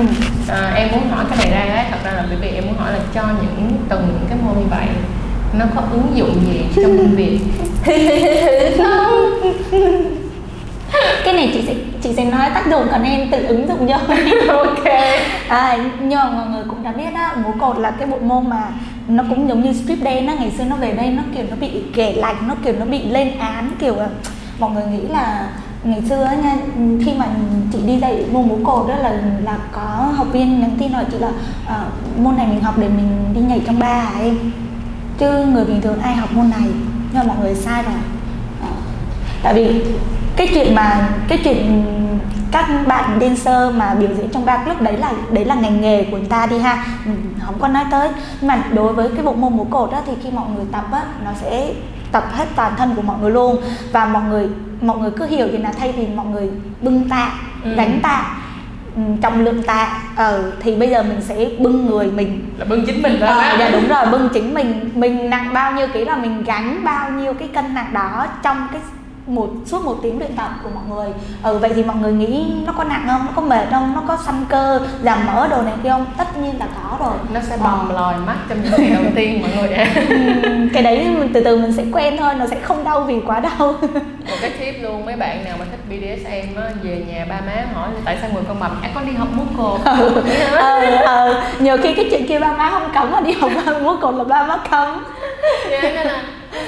à, 0.49 0.73
em 0.75 0.89
muốn 0.93 1.11
hỏi 1.11 1.25
cái 1.31 1.39
này 1.39 1.51
ra 1.51 1.75
ấy, 1.75 1.85
thật 1.91 1.97
ra 2.05 2.13
là 2.13 2.25
bởi 2.29 2.37
vì 2.41 2.49
em 2.49 2.65
muốn 2.67 2.79
hỏi 2.79 2.93
là 2.93 2.99
cho 3.15 3.23
những 3.23 3.77
từng 3.89 4.01
những 4.07 4.27
cái 4.29 4.39
môn 4.45 4.59
như 4.59 4.67
vậy 4.71 4.87
nó 5.53 5.65
có 5.75 5.83
ứng 5.93 6.13
dụng 6.17 6.41
gì 6.47 6.65
trong 6.77 6.99
công 6.99 7.15
việc 7.17 7.41
cái 11.25 11.35
này 11.35 11.51
chị 11.55 11.63
sẽ 11.67 11.75
chị 12.03 12.13
sẽ 12.17 12.25
nói 12.25 12.51
tác 12.55 12.67
dụng 12.71 12.87
còn 12.91 13.03
em 13.03 13.31
tự 13.31 13.47
ứng 13.47 13.69
dụng 13.69 13.89
cho 13.89 13.97
ok. 14.55 14.85
À, 15.49 15.79
nhưng 16.01 16.19
mà 16.19 16.31
mọi 16.31 16.47
người 16.49 16.65
cũng 16.69 16.83
đã 16.83 16.93
biết 16.93 17.15
á 17.15 17.35
múa 17.45 17.53
cột 17.61 17.79
là 17.79 17.91
cái 17.91 18.09
bộ 18.09 18.19
môn 18.19 18.49
mà 18.51 18.63
nó 19.09 19.25
cũng 19.29 19.49
giống 19.49 19.63
như 19.63 19.73
strip 19.73 19.99
dance 19.99 20.27
á 20.27 20.35
ngày 20.35 20.51
xưa 20.59 20.65
nó 20.65 20.77
về 20.77 20.93
đây 20.93 21.11
nó 21.11 21.23
kiểu 21.35 21.45
nó 21.51 21.57
bị 21.61 21.71
ghẻ 21.95 22.13
lạnh 22.13 22.37
nó 22.49 22.55
kiểu 22.65 22.75
nó 22.79 22.85
bị 22.85 23.03
lên 23.05 23.39
án 23.39 23.71
kiểu 23.79 23.97
là 23.97 24.07
mọi 24.59 24.71
người 24.71 24.85
nghĩ 24.93 25.01
là 25.09 25.49
ngày 25.85 26.03
xưa 26.09 26.25
á 26.25 26.35
nha 26.35 26.57
khi 27.05 27.13
mà 27.19 27.27
chị 27.73 27.79
đi 27.87 27.99
dạy 27.99 28.25
môn 28.33 28.49
múa 28.49 28.57
cột 28.65 28.89
đó 28.89 28.97
là 28.97 29.11
là 29.45 29.59
có 29.73 30.13
học 30.17 30.27
viên 30.33 30.61
nhắn 30.61 30.71
tin 30.79 30.93
hỏi 30.93 31.05
chị 31.13 31.19
là 31.19 31.31
"Ờ, 31.67 31.85
môn 32.19 32.37
này 32.37 32.47
mình 32.47 32.61
học 32.61 32.75
để 32.79 32.89
mình 32.89 33.09
đi 33.35 33.41
nhảy 33.41 33.61
trong 33.67 33.79
ba 33.79 33.95
hả 33.95 34.21
em? 34.21 34.39
Chứ 35.19 35.45
người 35.47 35.65
bình 35.65 35.81
thường 35.81 36.01
ai 36.03 36.15
học 36.17 36.29
môn 36.33 36.51
này? 36.51 36.69
Nhưng 37.13 37.15
mà 37.15 37.23
mọi 37.23 37.37
người 37.43 37.55
sai 37.55 37.83
rồi. 37.83 37.93
Ờ, 38.63 38.69
tại 39.43 39.55
vì 39.55 39.81
cái 40.39 40.49
chuyện 40.55 40.75
mà 40.75 41.09
cái 41.29 41.39
chuyện 41.45 41.85
các 42.53 42.67
bạn 42.87 43.19
dancer 43.21 43.75
mà 43.77 43.95
biểu 43.95 44.09
diễn 44.17 44.29
trong 44.31 44.45
ba 44.45 44.57
club 44.57 44.81
đấy 44.81 44.97
là 44.97 45.13
đấy 45.31 45.45
là 45.45 45.55
ngành 45.55 45.81
nghề 45.81 46.05
của 46.05 46.17
người 46.17 46.27
ta 46.27 46.47
đi 46.47 46.59
ha. 46.59 46.85
Mình 47.05 47.35
không 47.47 47.59
có 47.59 47.69
nói 47.69 47.85
tới. 47.91 48.09
Nhưng 48.41 48.49
mà 48.49 48.63
đối 48.75 48.93
với 48.93 49.09
cái 49.17 49.25
bộ 49.25 49.33
môn 49.33 49.57
múa 49.57 49.65
cột 49.65 49.91
á 49.91 50.01
thì 50.07 50.13
khi 50.23 50.31
mọi 50.31 50.47
người 50.57 50.65
tập 50.73 50.85
á 50.93 51.03
nó 51.25 51.31
sẽ 51.41 51.73
tập 52.13 52.25
hết 52.33 52.45
toàn 52.57 52.73
thân 52.77 52.95
của 52.97 53.03
mọi 53.03 53.17
người 53.21 53.31
luôn. 53.31 53.57
Và 53.93 54.05
mọi 54.05 54.23
người 54.23 54.49
mọi 54.81 54.99
người 54.99 55.11
cứ 55.11 55.27
hiểu 55.27 55.49
thì 55.53 55.59
là 55.59 55.73
thay 55.79 55.93
vì 55.93 56.07
mọi 56.07 56.27
người 56.27 56.51
bưng 56.81 57.09
tạ 57.09 57.31
Ừ. 57.65 57.75
đánh 57.75 58.01
tạ 58.03 58.37
ừ, 58.97 59.03
trọng 59.23 59.45
lượng 59.45 59.63
tạ 59.63 59.89
ờ 60.17 60.53
thì 60.61 60.77
bây 60.77 60.91
giờ 60.91 61.03
mình 61.03 61.21
sẽ 61.21 61.47
bưng 61.59 61.87
người 61.87 62.07
mình. 62.07 62.51
Là 62.59 62.65
bưng 62.65 62.87
chính 62.87 63.03
mình 63.03 63.13
lên 63.13 63.31
Ờ, 63.31 63.57
dạ 63.59 63.71
đúng 63.71 63.89
rồi 63.89 64.07
bưng 64.07 64.29
chính 64.35 64.55
mình. 64.55 64.91
Mình 64.95 65.31
nặng 65.31 65.51
bao 65.55 65.73
nhiêu 65.73 65.87
ký 65.93 66.05
là 66.05 66.17
mình 66.17 66.45
gánh 66.45 66.85
bao 66.85 67.11
nhiêu 67.11 67.35
cái 67.35 67.49
cân 67.49 67.75
nặng 67.75 67.91
đó 67.93 68.27
trong 68.43 68.69
cái 68.73 68.81
một 69.29 69.49
suốt 69.67 69.85
một 69.85 69.97
tiếng 70.03 70.19
luyện 70.19 70.37
tập 70.37 70.51
của 70.63 70.71
mọi 70.75 70.85
người. 70.91 71.15
Ừ 71.43 71.59
vậy 71.59 71.71
thì 71.75 71.85
mọi 71.85 71.97
người 71.97 72.13
nghĩ 72.13 72.47
nó 72.67 72.73
có 72.73 72.85
nặng 72.85 73.05
không? 73.09 73.27
Nó 73.27 73.33
có 73.37 73.43
mệt 73.43 73.67
không? 73.71 73.93
Nó 73.95 74.03
có 74.09 74.19
săn 74.27 74.35
cơ 74.49 74.81
giảm 75.03 75.27
mỡ 75.27 75.49
đồ 75.49 75.63
này 75.63 75.75
kia 75.83 75.91
không? 75.91 76.07
Tất 76.19 76.37
nhiên 76.39 76.55
là 76.59 76.67
có 76.83 76.97
rồi. 77.07 77.15
Nó 77.35 77.41
sẽ 77.41 77.57
bầm 77.65 77.91
lòi 77.95 78.15
mắt 78.27 78.37
trong 78.49 78.59
những 78.63 78.73
ngày 78.79 78.91
đầu 78.91 79.03
tiên 79.15 79.43
mọi 79.43 79.51
người 79.61 79.73
ạ. 79.77 79.87
Ừm, 80.43 80.69
cái 80.73 80.83
đấy 80.83 81.09
mình 81.19 81.31
từ 81.35 81.45
từ 81.45 81.57
mình 81.57 81.73
sẽ 81.73 81.85
quen 81.93 82.17
thôi 82.19 82.35
nó 82.35 82.47
sẽ 82.47 82.61
không 82.61 82.85
đau 82.85 83.01
vì 83.01 83.21
quá 83.27 83.41
đau. 83.41 83.75
Một 84.29 84.37
cái 84.41 84.51
tip 84.61 84.83
luôn 84.83 85.07
mấy 85.07 85.17
bạn 85.17 85.45
nào 85.45 85.57
mà 85.59 85.65
thích 85.71 85.81
BDSM 85.89 86.61
á 86.61 86.71
về 86.83 87.05
nhà 87.09 87.27
ba 87.29 87.41
má 87.47 87.67
hỏi 87.75 87.89
tại 88.05 88.19
sao 88.21 88.31
người 88.35 88.43
con 88.49 88.61
mập 88.61 88.71
à 88.83 88.91
con 88.95 89.07
đi 89.07 89.13
học 89.13 89.29
múa 89.33 89.45
cột. 89.59 89.81
Ờ 90.55 90.81
ờ 91.05 91.43
nhiều 91.59 91.77
khi 91.83 91.95
cái 91.95 92.09
chuyện 92.11 92.27
kia 92.29 92.39
ba 92.39 92.53
má 92.53 92.71
không 92.71 92.91
cấm 92.95 93.11
mà 93.11 93.21
đi 93.21 93.33
học 93.33 93.51
múa 93.83 93.97
cột 94.01 94.15
là 94.15 94.25
ba 94.25 94.47
má 94.47 94.57
cấm. 94.71 95.05
Dạ, 95.71 95.83
nên 95.83 95.95
là 95.95 96.23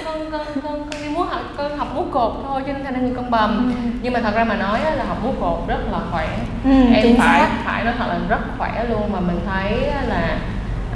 con 0.05 0.31
con 0.33 0.45
con 0.47 0.63
con, 0.63 0.91
đi 0.91 1.09
múa 1.09 1.23
học 1.23 1.41
con 1.57 1.79
học 1.79 1.89
cột 2.13 2.33
thôi 2.47 2.63
cho 2.67 2.73
nên 2.73 2.85
thành 2.85 2.95
ra 2.95 3.01
người 3.01 3.13
con 3.17 3.31
bầm. 3.31 3.75
Nhưng 4.03 4.13
mà 4.13 4.21
thật 4.21 4.35
ra 4.35 4.45
mà 4.45 4.55
nói 4.55 4.81
là 4.97 5.05
học 5.09 5.19
múa 5.25 5.33
cột 5.41 5.69
rất 5.69 5.79
là 5.93 5.99
khỏe. 6.11 6.29
Ừ, 6.65 6.71
em 6.95 7.17
phải 7.19 7.41
xác. 7.41 7.49
phải 7.65 7.85
nói 7.85 7.95
thật 7.99 8.07
là 8.09 8.19
rất 8.29 8.41
khỏe 8.59 8.85
luôn 8.91 9.13
mà 9.13 9.21
mình 9.21 9.41
thấy 9.47 9.73
là 10.09 10.37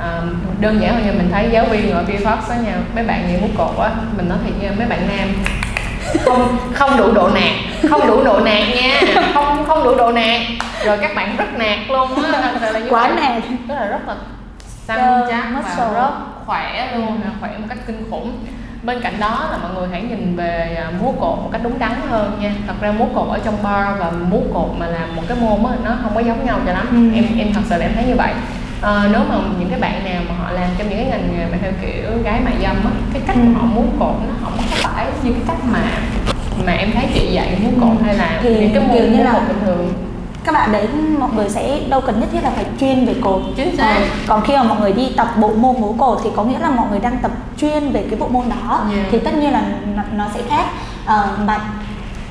à, 0.01 0.21
đơn 0.61 0.81
giản 0.83 0.95
hơn 0.95 1.07
như 1.07 1.13
mình 1.13 1.29
thấy 1.33 1.49
giáo 1.53 1.65
viên 1.65 1.91
ở 1.91 2.05
VFox 2.05 2.37
đó 2.49 2.55
nha 2.65 2.77
mấy 2.95 3.05
bạn 3.05 3.29
nhảy 3.29 3.41
múa 3.41 3.65
cột 3.65 3.79
á 3.79 3.91
mình 4.17 4.29
nói 4.29 4.39
thiệt 4.45 4.55
nha 4.63 4.71
mấy 4.79 4.87
bạn 4.87 5.09
nam 5.09 5.29
không 6.25 6.57
không 6.75 6.97
đủ 6.97 7.13
độ 7.13 7.31
nạt 7.35 7.53
không 7.91 8.07
đủ 8.07 8.25
độ 8.25 8.41
nạt 8.41 8.63
nha 8.75 9.01
không 9.35 9.65
không 9.67 9.85
đủ 9.85 9.95
độ 9.95 10.13
nạt. 10.13 10.41
Rồi 10.85 10.99
các 11.01 11.15
bạn 11.15 11.37
rất 11.37 11.55
nạt 11.59 11.79
luôn 11.89 12.25
á 12.25 12.53
là 12.61 12.81
quá 12.91 13.13
nè 13.17 13.41
tức 13.69 13.75
là 13.75 13.87
rất 13.87 14.09
là 14.09 14.15
săn 14.87 14.99
chắc 15.29 15.45
và 15.77 15.91
rất 15.95 16.11
khỏe 16.47 16.93
luôn 16.97 17.21
khỏe 17.41 17.51
một 17.59 17.67
cách 17.69 17.79
kinh 17.87 18.11
khủng 18.11 18.33
bên 18.85 19.01
cạnh 19.01 19.15
đó 19.21 19.49
là 19.53 19.59
mọi 19.63 19.73
người 19.75 19.89
hãy 19.93 20.03
nhìn 20.03 20.37
về 20.37 20.77
à, 20.85 20.91
múa 21.03 21.13
cột 21.13 21.39
một 21.39 21.49
cách 21.53 21.61
đúng 21.65 21.79
đắn 21.79 21.93
hơn 22.11 22.39
nha. 22.43 22.53
Thật 22.67 22.75
ra 22.81 22.93
múa 22.93 23.05
cột 23.15 23.29
ở 23.29 23.39
trong 23.45 23.55
bar 23.63 23.87
và 23.99 24.11
múa 24.31 24.41
cột 24.55 24.71
mà 24.79 24.87
làm 24.87 25.17
một 25.17 25.23
cái 25.29 25.37
môn 25.41 25.65
á 25.73 25.77
nó 25.85 25.91
không 26.03 26.15
có 26.15 26.21
giống 26.21 26.47
nhau 26.47 26.59
cho 26.67 26.73
lắm. 26.73 26.87
Ừ. 26.91 27.17
em 27.17 27.25
em 27.39 27.53
thật 27.55 27.61
sự 27.69 27.77
là 27.79 27.87
em 27.87 27.93
thấy 27.95 28.05
như 28.05 28.15
vậy. 28.17 28.33
Ờ, 28.81 29.09
nếu 29.13 29.21
mà 29.29 29.35
những 29.59 29.71
cái 29.71 29.81
bạn 29.81 30.05
nào 30.05 30.23
mà 30.29 30.35
họ 30.39 30.51
làm 30.51 30.69
trong 30.79 30.89
những 30.89 30.99
cái 30.99 31.07
ngành 31.07 31.29
nghề 31.37 31.45
mà 31.53 31.59
theo 31.63 31.73
kiểu 31.83 32.23
gái 32.25 32.41
mại 32.45 32.55
dâm 32.63 32.77
á 32.85 32.91
cái 33.13 33.23
cách 33.27 33.37
Ừ. 33.37 33.43
mà 33.45 33.59
họ 33.61 33.67
múa 33.67 33.83
cột 33.99 34.17
nó 34.29 34.35
không 34.43 34.53
có 34.59 34.77
phải 34.89 35.07
như 35.23 35.33
cái 35.33 35.43
cách 35.47 35.57
mà 35.73 35.83
mà 36.67 36.73
em 36.73 36.91
thấy 36.95 37.07
chị 37.15 37.27
dạy 37.33 37.59
múa 37.63 37.71
cột 37.87 38.03
hay 38.05 38.15
là 38.15 38.41
Thì 38.43 38.61
những 38.61 38.75
cái 38.75 38.89
môn 38.89 39.17
múa 39.19 39.25
là- 39.25 39.33
cột 39.33 39.43
bình 39.49 39.59
thường 39.65 39.93
các 40.45 40.53
bạn 40.53 40.73
đấy 40.73 40.89
mọi 41.19 41.31
người 41.37 41.49
sẽ 41.49 41.81
đâu 41.89 42.01
cần 42.01 42.21
nhất 42.21 42.29
thiết 42.33 42.43
là 42.45 42.51
phải 42.51 42.67
chuyên 42.81 43.07
về 43.07 43.15
cột 43.21 43.43
Chính 43.57 43.77
xác. 43.77 43.95
Ờ, 43.95 44.03
còn 44.27 44.41
khi 44.45 44.57
mà 44.57 44.63
mọi 44.63 44.81
người 44.81 44.93
đi 44.93 45.13
tập 45.17 45.29
bộ 45.41 45.49
môn 45.57 45.81
múa 45.81 45.93
cột 45.93 46.19
thì 46.25 46.31
có 46.37 46.45
nghĩa 46.45 46.59
là 46.59 46.71
mọi 46.71 46.87
người 46.91 46.99
đang 46.99 47.19
tập 47.23 47.31
chuyên 47.57 47.93
về 47.93 48.07
cái 48.11 48.19
bộ 48.21 48.29
môn 48.29 48.45
đó 48.49 48.81
Yeah. 48.95 49.07
thì 49.11 49.19
tất 49.19 49.35
nhiên 49.35 49.53
là 49.53 49.63
nó, 49.97 50.03
nó 50.17 50.25
sẽ 50.35 50.41
khác. 50.49 50.65
Ờ, 51.07 51.29
mà 51.47 51.61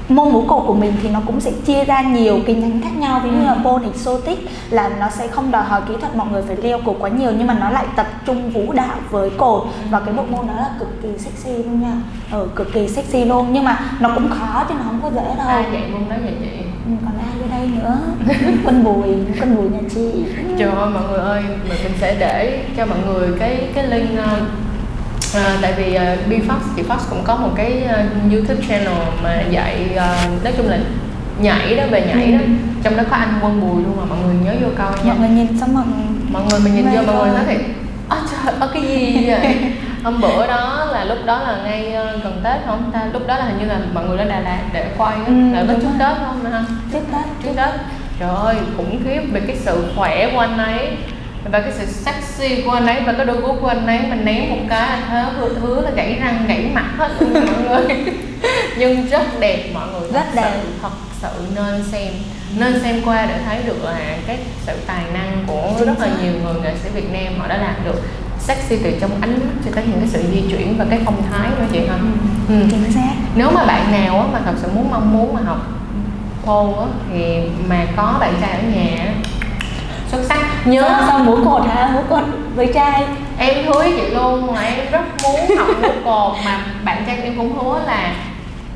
môn 0.09 0.29
múa 0.29 0.41
cột 0.41 0.63
của 0.67 0.73
mình 0.73 0.93
thì 1.01 1.09
nó 1.09 1.19
cũng 1.25 1.39
sẽ 1.39 1.51
chia 1.65 1.85
ra 1.85 2.01
nhiều 2.01 2.39
cái 2.45 2.55
nhánh 2.55 2.81
khác 2.81 2.97
nhau 2.97 3.21
ví 3.23 3.29
như 3.29 3.45
là 3.45 3.55
pole 3.63 3.85
exotic 3.93 4.47
là 4.69 4.89
nó 4.99 5.09
sẽ 5.09 5.27
không 5.27 5.51
đòi 5.51 5.63
hỏi 5.63 5.81
kỹ 5.87 5.93
thuật 6.01 6.15
mọi 6.15 6.27
người 6.31 6.41
phải 6.41 6.55
leo 6.55 6.79
cột 6.85 6.95
quá 6.99 7.09
nhiều 7.09 7.31
nhưng 7.37 7.47
mà 7.47 7.53
nó 7.53 7.69
lại 7.69 7.85
tập 7.95 8.07
trung 8.25 8.49
vũ 8.51 8.73
đạo 8.73 8.95
với 9.09 9.29
cột. 9.29 9.63
Và 9.89 9.99
cái 9.99 10.13
bộ 10.13 10.23
môn 10.31 10.47
đó 10.47 10.53
là 10.57 10.69
cực 10.79 11.01
kỳ 11.03 11.09
sexy 11.17 11.63
luôn 11.63 11.81
nha. 11.81 11.93
Ừ, 12.31 12.47
cực 12.55 12.73
kỳ 12.73 12.87
sexy 12.87 13.25
luôn. 13.25 13.47
Nhưng 13.51 13.63
mà 13.63 13.79
nó 13.99 14.09
cũng 14.15 14.29
khó 14.29 14.63
chứ 14.69 14.73
nó 14.73 14.81
không 14.85 14.99
có 15.03 15.09
dễ 15.15 15.35
đâu. 15.37 15.47
Ai 15.47 15.65
dạy 15.73 15.83
môn 15.91 16.09
đó 16.09 16.15
vậy 16.23 16.33
chị? 16.39 16.47
Ừ, 16.85 16.91
còn 17.05 17.13
ai 17.63 17.71
nữa. 17.81 17.97
Quân 18.65 18.83
bùi 18.83 19.07
quân 19.39 19.55
bùi 19.55 19.69
nhà 19.69 19.79
chị. 19.95 20.23
Trời 20.59 20.69
ơi 20.69 20.89
mọi 20.93 21.03
người 21.09 21.19
ơi, 21.19 21.43
mình, 21.69 21.91
sẽ 22.01 22.15
để 22.19 22.63
cho 22.77 22.85
mọi 22.85 22.97
người 23.07 23.29
cái 23.39 23.67
cái 23.75 23.87
link 23.87 24.09
uh, 24.19 25.41
tại 25.61 25.73
vì 25.77 25.95
uh, 25.95 26.29
Bfox, 26.29 26.59
chị 26.75 26.83
Fox 26.87 26.97
cũng 27.09 27.21
có 27.23 27.35
một 27.35 27.49
cái 27.55 27.83
uh, 27.85 28.33
YouTube 28.33 28.61
channel 28.69 28.93
mà 29.23 29.43
dạy 29.49 29.89
uh, 29.91 30.43
nói 30.43 30.53
chung 30.57 30.69
là 30.69 30.79
nhảy 31.41 31.75
đó 31.75 31.83
về 31.91 32.01
nhảy 32.07 32.31
đó, 32.31 32.39
trong 32.83 32.97
đó 32.97 33.03
có 33.09 33.15
anh 33.15 33.39
Quân 33.41 33.61
Bùi 33.61 33.83
luôn 33.83 33.97
mà 33.97 34.05
mọi 34.05 34.17
người 34.25 34.35
nhớ 34.45 34.55
vô 34.61 34.67
coi 34.77 34.91
nha. 34.91 35.13
mọi 35.13 35.17
người 35.17 35.29
nhìn 35.29 35.59
xong 35.59 35.73
mọi 35.73 35.83
người 35.85 36.05
Mọi 36.31 36.43
người 36.49 36.59
mình 36.59 36.75
nhìn 36.75 36.85
vô 36.85 37.13
mọi 37.13 37.27
người 37.27 37.35
nói 37.35 37.45
thiệt, 37.47 37.61
ơ 38.09 38.17
trời 38.31 38.53
ơi 38.59 38.69
cái 38.73 38.83
gì 38.83 39.25
vậy? 39.27 39.55
Hôm 40.03 40.21
bữa 40.21 40.47
đó 40.47 40.87
là 40.91 41.03
lúc 41.05 41.17
đó 41.25 41.39
là 41.39 41.57
ngay 41.65 41.95
uh, 42.15 42.23
gần 42.23 42.41
Tết 42.43 42.59
không 42.65 42.91
ta? 42.93 42.99
Lúc 43.13 43.27
đó 43.27 43.37
là 43.37 43.45
hình 43.45 43.59
như 43.59 43.65
là 43.65 43.79
mọi 43.93 44.05
người 44.05 44.17
lên 44.17 44.29
Đà 44.29 44.39
Lạt 44.39 44.59
để 44.73 44.85
quay 44.97 45.15
á, 45.15 45.23
Ừ, 45.27 45.33
là 45.53 45.59
lúc 45.61 45.67
đúng 45.69 45.79
trước. 45.81 45.87
Tết 45.99 46.17
không 46.25 46.51
ha? 46.51 46.63
tiếp 46.93 46.99
tết 47.13 47.25
trước 47.43 47.51
đó 47.55 47.67
trời 48.19 48.29
ơi 48.29 48.55
khủng 48.77 48.99
khiếp 49.03 49.21
về 49.31 49.41
cái 49.47 49.55
sự 49.55 49.85
khỏe 49.95 50.29
của 50.33 50.39
anh 50.39 50.57
ấy 50.57 50.89
và 51.51 51.59
cái 51.61 51.71
sự 51.71 51.85
sexy 51.85 52.61
của 52.61 52.71
anh 52.71 52.85
ấy 52.87 53.01
và 53.05 53.13
cái 53.13 53.25
đôi 53.25 53.37
guốc 53.37 53.55
của 53.61 53.67
anh 53.67 53.87
ấy 53.87 53.99
mình 54.09 54.25
ném 54.25 54.49
một 54.49 54.65
cái 54.69 54.81
là 54.89 54.99
thế 55.09 55.23
hứa, 55.39 55.49
hứa 55.61 55.81
là 55.81 55.89
gãy 55.95 56.19
răng 56.23 56.45
gãy 56.47 56.71
mặt 56.73 56.85
hết 56.97 57.11
luôn 57.19 57.33
mọi 57.33 57.63
người 57.85 57.97
nhưng 58.77 59.07
rất 59.07 59.39
đẹp 59.39 59.69
mọi 59.73 59.87
người 59.91 60.11
Rất 60.13 60.21
thật 60.25 60.31
đẹp. 60.35 60.51
sự, 60.53 60.69
thật 60.81 60.89
sự 61.21 61.45
nên 61.55 61.83
xem 61.83 62.13
nên 62.59 62.81
xem 62.83 63.01
qua 63.05 63.25
để 63.25 63.35
thấy 63.45 63.63
được 63.65 63.83
là 63.83 63.97
cái 64.27 64.37
sự 64.65 64.73
tài 64.87 65.03
năng 65.13 65.43
của 65.47 65.71
rất 65.85 65.99
là 65.99 66.07
nhiều 66.23 66.33
người 66.43 66.61
nghệ 66.63 66.73
sĩ 66.83 66.89
Việt 66.89 67.11
Nam 67.13 67.39
họ 67.39 67.47
đã 67.47 67.57
làm 67.57 67.75
được 67.85 68.01
sexy 68.47 68.75
từ 68.83 68.91
trong 69.01 69.11
ánh 69.21 69.31
mắt 69.31 69.53
cho 69.65 69.71
tới 69.75 69.83
những 69.87 69.99
cái 69.99 70.09
sự 70.09 70.23
di 70.33 70.41
chuyển 70.49 70.77
và 70.77 70.85
cái 70.89 70.99
phong 71.05 71.21
thái 71.31 71.49
nữa 71.49 71.65
chị 71.71 71.79
hả? 71.87 71.97
Ừ. 72.49 72.55
chính 72.71 72.91
xác. 72.91 73.13
Nếu 73.35 73.51
mà 73.51 73.65
bạn 73.65 73.91
nào 73.91 74.19
á, 74.19 74.25
mà 74.33 74.39
thật 74.45 74.53
sự 74.61 74.67
muốn 74.75 74.91
mong 74.91 75.13
muốn 75.13 75.33
mà 75.33 75.41
học 75.45 75.57
pole 76.45 76.77
á, 76.79 76.85
thì 77.11 77.41
mà 77.69 77.85
có 77.97 78.17
bạn 78.19 78.33
trai 78.41 78.51
ở 78.51 78.61
nhà 78.75 79.13
xuất 80.11 80.23
sắc. 80.29 80.39
Nhớ 80.65 81.03
xong 81.07 81.25
múa 81.25 81.37
cột 81.45 81.67
hả? 81.67 81.91
Múa 81.93 82.01
cột 82.09 82.23
với 82.55 82.71
trai 82.73 83.03
em 83.37 83.65
hứa 83.65 83.83
chị 83.83 84.09
luôn 84.09 84.55
là 84.55 84.61
em 84.61 84.91
rất 84.91 85.01
muốn 85.23 85.57
học 85.57 85.67
múa 85.81 85.89
cột 86.05 86.45
mà 86.45 86.65
bạn 86.83 87.03
trai 87.07 87.17
em 87.17 87.37
cũng 87.37 87.59
hứa 87.59 87.81
là 87.85 88.13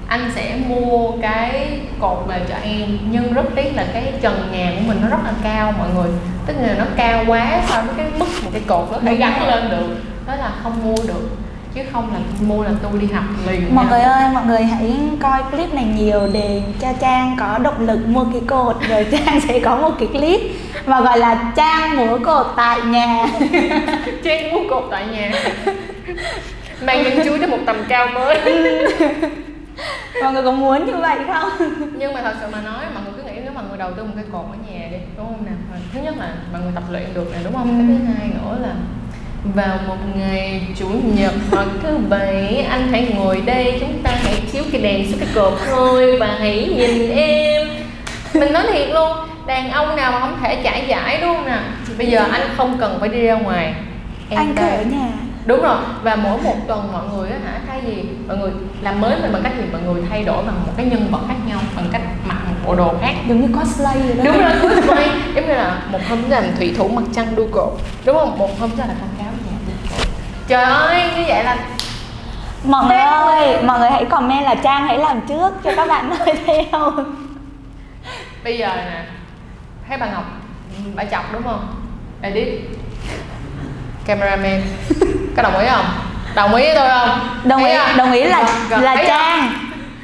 anh 0.07 0.31
sẽ 0.35 0.55
mua 0.67 1.11
cái 1.21 1.79
cột 1.99 2.17
về 2.27 2.41
cho 2.49 2.55
em 2.63 2.97
nhưng 3.11 3.33
rất 3.33 3.45
tiếc 3.55 3.75
là 3.75 3.85
cái 3.93 4.13
trần 4.21 4.49
nhà 4.51 4.73
của 4.75 4.83
mình 4.87 4.97
nó 5.01 5.07
rất 5.07 5.23
là 5.23 5.33
cao 5.43 5.73
mọi 5.77 5.87
người. 5.95 6.11
Tức 6.45 6.53
là 6.61 6.75
nó 6.77 6.85
cao 6.97 7.23
quá 7.27 7.61
so 7.69 7.81
với 7.81 7.95
cái 7.97 8.07
mức 8.19 8.25
một 8.43 8.49
cái 8.53 8.61
cột 8.67 8.91
nó 8.91 8.97
thể 8.99 9.15
gắn 9.15 9.47
lên 9.47 9.69
được. 9.69 9.95
Đó 10.27 10.35
là 10.35 10.51
không 10.63 10.83
mua 10.83 10.95
được 11.07 11.37
chứ 11.77 11.83
không 11.91 12.13
là 12.13 12.19
mua 12.47 12.63
là 12.63 12.71
tu 12.83 12.97
đi 12.97 13.07
học 13.07 13.23
liền 13.47 13.75
mọi 13.75 13.85
nha. 13.85 13.91
người 13.91 14.01
ơi 14.01 14.23
mọi 14.33 14.45
người 14.45 14.63
hãy 14.63 14.97
coi 15.21 15.43
clip 15.51 15.73
này 15.73 15.85
nhiều 15.97 16.21
để 16.33 16.61
cho 16.81 16.87
trang 16.99 17.35
có 17.39 17.57
động 17.57 17.87
lực 17.87 18.07
mua 18.07 18.23
cái 18.23 18.41
cột 18.47 18.75
rồi 18.89 19.05
trang 19.11 19.41
sẽ 19.47 19.59
có 19.59 19.75
một 19.75 19.91
cái 19.99 20.07
clip 20.07 20.41
mà 20.85 21.01
gọi 21.01 21.19
là 21.19 21.51
trang 21.55 21.97
múa 21.97 22.17
cột 22.25 22.47
tại 22.55 22.81
nhà. 22.81 23.25
Trang 24.23 24.51
muốn 24.51 24.67
cột 24.69 24.87
tại 24.91 25.05
nhà. 25.07 25.31
Mang 26.81 27.03
nhân 27.03 27.25
chuối 27.25 27.39
đến 27.39 27.49
một 27.49 27.59
tầm 27.65 27.75
cao 27.87 28.07
mới 28.07 28.39
mọi 30.21 30.33
người 30.33 30.43
có 30.43 30.51
muốn 30.51 30.85
như 30.85 30.97
vậy 30.97 31.17
không? 31.27 31.49
Nhưng 31.97 32.13
mà 32.13 32.21
thật 32.21 32.33
sự 32.41 32.47
mà 32.51 32.61
nói 32.61 32.85
mọi 32.93 33.03
người 33.03 33.13
cứ 33.17 33.23
nghĩ 33.23 33.39
nếu 33.43 33.51
mà 33.55 33.61
người 33.69 33.77
đầu 33.77 33.91
tư 33.93 34.03
một 34.03 34.13
cái 34.15 34.25
cột 34.31 34.45
ở 34.51 34.57
nhà 34.71 34.87
đi 34.91 34.97
đúng 35.17 35.25
không 35.25 35.45
nào 35.45 35.55
thứ 35.93 35.99
nhất 36.01 36.15
là 36.17 36.33
mọi 36.51 36.61
người 36.61 36.71
tập 36.75 36.83
luyện 36.91 37.13
được 37.13 37.31
này 37.31 37.41
đúng 37.43 37.53
không? 37.53 37.67
Cái 37.67 37.97
thứ 37.97 38.13
hai 38.13 38.27
nữa 38.27 38.57
là 38.61 38.73
vào 39.55 39.77
một 39.87 39.97
ngày 40.15 40.67
chủ 40.79 40.87
nhật 41.15 41.33
hoặc 41.51 41.67
thứ 41.83 41.97
bảy 42.09 42.57
anh 42.69 42.87
hãy 42.91 43.13
ngồi 43.15 43.41
đây 43.45 43.77
chúng 43.79 44.03
ta 44.03 44.11
hãy 44.23 44.41
chiếu 44.51 44.63
cái 44.71 44.81
đèn 44.81 45.11
xuống 45.11 45.19
cái 45.19 45.29
cột 45.35 45.53
thôi 45.69 46.17
và 46.19 46.35
hãy 46.39 46.73
nhìn 46.77 47.11
em. 47.11 47.67
Mình 48.33 48.53
nói 48.53 48.63
thiệt 48.73 48.89
luôn 48.89 49.17
đàn 49.47 49.71
ông 49.71 49.95
nào 49.95 50.11
mà 50.11 50.19
không 50.19 50.37
thể 50.41 50.61
trải 50.63 50.85
giải 50.87 51.21
đúng 51.21 51.35
không 51.35 51.45
nào 51.45 51.61
bây 51.97 52.07
giờ 52.07 52.25
anh 52.31 52.41
không 52.57 52.77
cần 52.79 52.97
phải 52.99 53.09
đi 53.09 53.21
ra 53.21 53.33
ngoài. 53.33 53.73
Em 54.29 54.39
anh 54.39 54.55
cứ 54.55 54.63
ở 54.63 54.81
nhà 54.81 55.09
đúng 55.47 55.61
rồi. 55.61 55.77
Và 56.03 56.15
mỗi 56.15 56.41
một 56.41 56.55
tuần 56.67 56.91
mọi 56.93 57.03
người 57.13 57.29
á 57.29 57.37
hả 57.45 57.59
thay 57.67 57.81
gì 57.85 58.03
mọi 58.27 58.37
người 58.37 58.51
làm 58.81 59.01
mới 59.01 59.21
mình 59.21 59.33
bằng 59.33 59.43
cách 59.43 59.53
gì? 59.57 59.63
Mọi 59.71 59.81
người 59.81 60.03
thay 60.09 60.23
đổi 60.23 60.43
bằng 60.43 60.55
một 60.65 60.73
cái 60.77 60.85
nhân 60.85 61.07
vật 61.11 61.19
khác 61.27 61.35
nhau 61.47 61.59
bằng 61.75 61.89
cách 61.91 62.01
mặc 62.25 62.37
một 62.47 62.55
bộ 62.65 62.75
đồ 62.75 62.93
khác. 63.01 63.13
Giống 63.27 63.41
như 63.41 63.59
cosplay 63.59 63.99
rồi 63.99 64.15
đó. 64.17 64.23
Đúng 64.23 64.41
rồi 64.41 64.75
cosplay. 64.75 65.09
Giống 65.35 65.47
như 65.47 65.53
là 65.53 65.81
một 65.91 65.99
hôm 66.09 66.29
là 66.29 66.43
thủy 66.57 66.75
thủ 66.77 66.87
mặt 66.87 67.03
trăng 67.15 67.35
đu 67.35 67.47
cột. 67.51 67.73
Đúng 68.05 68.15
không? 68.15 68.37
Một 68.37 68.59
hôm 68.59 68.69
là 68.77 68.85
con 68.87 69.09
cáo 69.17 69.31
nhà 69.31 69.73
trời 70.47 70.63
ơi 70.63 71.03
như 71.15 71.23
vậy 71.27 71.43
là 71.43 71.57
mọi 72.63 72.85
người 72.85 72.97
ơi 72.97 73.63
mọi 73.63 73.79
người 73.79 73.89
hãy 73.89 74.05
comment 74.05 74.43
là 74.43 74.55
trang 74.55 74.87
hãy 74.87 74.97
làm 74.97 75.21
trước 75.27 75.53
cho 75.63 75.71
các 75.75 75.87
bạn 75.87 76.09
nói 76.09 76.35
theo. 76.45 76.91
Bây 78.43 78.57
giờ 78.57 78.75
nè 78.75 79.05
thấy 79.87 79.97
bà 79.97 80.11
ngọc 80.11 80.23
bà 80.95 81.03
chọc 81.03 81.33
đúng 81.33 81.43
không? 81.43 81.67
Edit 82.21 82.47
cameraman 84.05 84.61
có 85.37 85.43
đồng 85.43 85.57
ý 85.59 85.67
không? 85.69 85.85
Đồng 86.35 86.55
ý 86.55 86.65
với 86.65 86.75
tôi 86.75 86.89
không? 86.89 87.19
Đồng 87.43 87.63
ý 87.65 87.73
đồng 87.97 88.11
ý 88.11 88.23
là 88.23 88.39
là 88.69 88.95
không? 88.95 89.05
trang. 89.07 89.49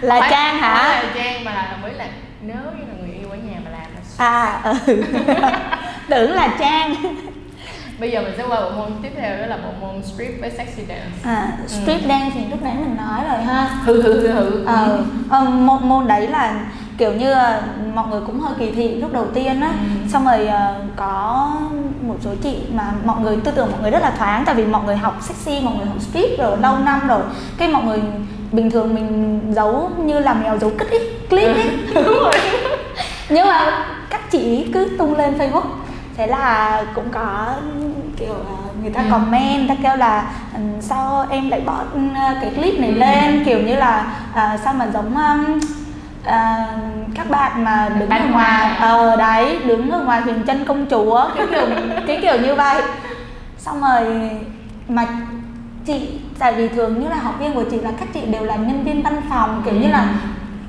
Là 0.01 0.19
Phải- 0.19 0.29
trang 0.31 0.57
hả? 0.57 0.73
Là 0.83 1.03
trang 1.15 1.43
mà 1.43 1.53
là 1.53 1.67
đồng 1.71 1.91
ý 1.91 1.97
là 1.97 2.05
nếu 2.41 2.55
như 2.55 2.83
là 2.87 2.93
người 2.99 3.15
yêu 3.15 3.29
ở 3.29 3.35
nhà 3.35 3.59
mà 3.65 3.71
làm 3.71 3.81
là 3.81 4.01
à 4.25 4.61
ừ. 4.85 5.03
Tưởng 6.09 6.31
là 6.33 6.47
trang. 6.59 6.95
Bây 7.99 8.11
giờ 8.11 8.21
mình 8.21 8.33
sẽ 8.37 8.43
qua 8.47 8.61
bộ 8.61 8.69
môn 8.69 8.91
tiếp 9.03 9.09
theo 9.21 9.37
đó 9.37 9.45
là 9.45 9.57
bộ 9.57 9.69
môn 9.87 10.03
strip 10.03 10.41
với 10.41 10.51
sexy 10.57 10.81
dance. 10.87 11.11
À 11.23 11.47
street 11.67 12.01
dance 12.07 12.29
thì 12.33 12.41
lúc 12.51 12.61
nãy 12.63 12.73
mình 12.79 12.97
nói 12.97 13.21
rồi 13.31 13.43
ha. 13.43 13.69
Hừ 13.85 14.01
hừ 14.01 14.13
hừ 14.21 14.27
hừ. 14.33 14.65
Ờ 14.65 14.99
ờ, 15.29 15.39
môn 15.43 15.89
môn 15.89 16.07
đấy 16.07 16.27
là 16.27 16.53
kiểu 16.97 17.13
như 17.13 17.29
là 17.29 17.61
mọi 17.95 18.07
người 18.07 18.21
cũng 18.25 18.39
hơi 18.39 18.53
kỳ 18.59 18.71
thị 18.71 18.95
lúc 18.95 19.13
đầu 19.13 19.25
tiên 19.33 19.61
á. 19.61 19.67
Ừ. 19.69 20.09
xong 20.09 20.25
rồi 20.25 20.47
ờ, 20.47 20.75
có 20.95 21.47
một 22.07 22.15
số 22.21 22.29
chị 22.43 22.57
mà 22.73 22.83
mọi 23.05 23.21
người 23.21 23.37
tư 23.43 23.51
tưởng 23.55 23.71
mọi 23.71 23.81
người 23.81 23.91
rất 23.91 24.01
là 24.01 24.11
thoáng 24.17 24.43
tại 24.45 24.55
vì 24.55 24.65
mọi 24.65 24.83
người 24.83 24.95
học 24.95 25.17
sexy 25.21 25.59
mọi 25.61 25.73
người 25.77 25.85
học 25.85 25.97
street 26.01 26.39
rồi 26.39 26.57
lâu 26.57 26.77
năm 26.77 26.99
rồi. 27.07 27.21
Cái 27.57 27.67
mọi 27.67 27.83
người 27.83 27.99
bình 28.51 28.71
thường 28.71 28.95
mình 28.95 29.39
giấu 29.55 29.89
như 29.97 30.19
là 30.19 30.33
mèo 30.33 30.57
giấu 30.57 30.71
cất 30.77 30.89
ấy 30.89 31.09
clip 31.29 31.55
ấy. 31.55 31.77
Đúng 31.95 32.03
rồi. 32.23 32.33
Nhưng 33.29 33.47
mà 33.47 33.85
các 34.09 34.31
chị 34.31 34.67
cứ 34.73 34.95
tung 34.97 35.15
lên 35.17 35.37
facebook. 35.37 35.63
Thế 36.17 36.27
là 36.27 36.83
cũng 36.95 37.09
có 37.11 37.45
kiểu 38.17 38.35
người 38.81 38.91
ta 38.91 39.01
Ừ. 39.01 39.07
comment 39.11 39.69
ta 39.69 39.75
kêu 39.83 39.95
là 39.95 40.31
"Ừ, 40.53 40.59
sao 40.81 41.25
em 41.29 41.49
lại 41.49 41.61
bỏ 41.65 41.77
ừ, 41.93 41.99
cái 42.41 42.51
clip 42.55 42.79
này 42.79 42.89
Ừ. 42.89 42.95
lên? 42.95 43.43
Kiểu 43.45 43.59
như 43.61 43.75
là 43.75 44.13
à, 44.33 44.57
sao 44.63 44.73
mà 44.73 44.87
giống 44.93 45.15
um, 45.15 45.59
à, 46.25 46.67
các 47.15 47.29
bạn 47.29 47.63
mà 47.63 47.89
đứng 47.89 48.09
ở 48.09 48.19
Bán 48.19 48.31
ngoài 48.31 48.77
ờ 48.79 49.15
đấy 49.15 49.59
đứng 49.65 49.91
ở 49.91 49.99
ngoài 49.99 50.21
huyền 50.21 50.43
chân 50.47 50.65
công 50.65 50.85
chúa 50.89 51.29
cái 51.35 51.47
kiểu 51.51 51.67
cái 52.07 52.19
kiểu 52.21 52.41
như 52.41 52.55
vậy. 52.55 52.81
Xong 53.57 53.81
rồi 53.81 54.31
mà 54.87 55.05
chị 55.85 56.09
tại 56.39 56.53
vì 56.53 56.67
thường 56.67 56.99
như 56.99 57.09
là 57.09 57.15
học 57.15 57.35
viên 57.39 57.53
của 57.53 57.63
chị 57.71 57.79
là 57.79 57.91
các 57.99 58.07
chị 58.13 58.21
đều 58.21 58.43
là 58.43 58.55
nhân 58.55 58.83
viên 58.83 59.03
văn 59.03 59.21
phòng 59.29 59.61
kiểu 59.65 59.73
như 59.73 59.87
là 59.87 60.05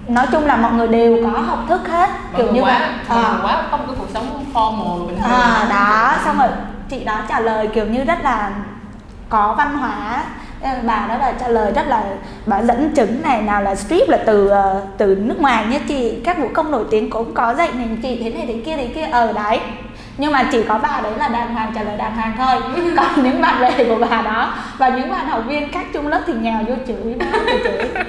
nói 0.08 0.26
chung 0.32 0.44
là 0.44 0.56
mọi 0.56 0.72
người 0.72 0.88
đều 0.88 1.18
có 1.24 1.40
học 1.40 1.58
thức 1.68 1.88
hết 1.88 2.10
kiểu 2.36 2.52
như 2.52 2.62
quá 2.62 2.78
vậy. 3.08 3.18
à. 3.18 3.22
à, 3.22 3.38
quá 3.42 3.62
có 3.70 3.76
một 3.76 3.84
cái 3.86 3.96
cuộc 3.98 4.08
sống 4.14 4.44
formal 4.54 5.06
bình 5.06 5.16
thường. 5.16 5.30
À 5.30 5.66
đó 5.70 6.14
xong 6.24 6.38
rồi 6.38 6.48
chị 6.88 7.04
đó 7.04 7.16
trả 7.28 7.40
lời 7.40 7.68
kiểu 7.74 7.86
như 7.86 8.04
rất 8.04 8.24
là 8.24 8.50
có 9.28 9.54
văn 9.58 9.78
hóa 9.78 10.24
bà 10.86 11.06
đó 11.08 11.16
là 11.18 11.32
trả 11.40 11.48
lời 11.48 11.72
rất 11.72 11.86
là 11.88 12.02
bà 12.46 12.62
dẫn 12.62 12.92
chứng 12.94 13.22
này 13.22 13.42
nào 13.42 13.62
là 13.62 13.74
strip 13.74 14.08
là 14.08 14.18
từ 14.26 14.48
ờ, 14.48 14.82
từ 14.98 15.14
nước 15.20 15.40
ngoài 15.40 15.66
nhé 15.66 15.80
chị. 15.88 16.14
Các 16.24 16.38
vũ 16.38 16.48
công 16.54 16.70
nổi 16.70 16.84
tiếng 16.90 17.10
cũng 17.10 17.34
có 17.34 17.54
dạy 17.54 17.68
này 17.74 17.88
chị 18.02 18.20
thế 18.24 18.30
này 18.30 18.44
thế 18.46 18.60
kia 18.64 18.76
thế 18.76 18.86
kia. 18.94 19.02
Ở 19.12 19.32
đấy. 19.32 19.60
Nhưng 20.18 20.32
mà 20.32 20.48
chỉ 20.52 20.62
có 20.68 20.78
bà 20.82 21.00
đấy 21.02 21.12
là 21.18 21.28
đàng 21.28 21.54
hoàng 21.54 21.72
trả 21.74 21.82
lời 21.82 21.96
đàng 21.96 22.16
hoàng 22.16 22.32
thôi. 22.38 22.60
Còn 22.96 23.22
những 23.24 23.40
bạn 23.40 23.60
bè 23.60 23.84
của 23.84 23.96
bà 24.10 24.22
đó 24.22 24.54
và 24.78 24.88
những 24.88 25.10
bạn 25.10 25.28
học 25.28 25.42
viên 25.46 25.72
khác 25.72 25.86
chung 25.92 26.06
lớp 26.06 26.20
thì 26.26 26.32
nhào 26.32 26.62
vô 26.68 26.74
chửi 26.86 27.14
nó 27.18 27.26
chửi. 27.64 27.88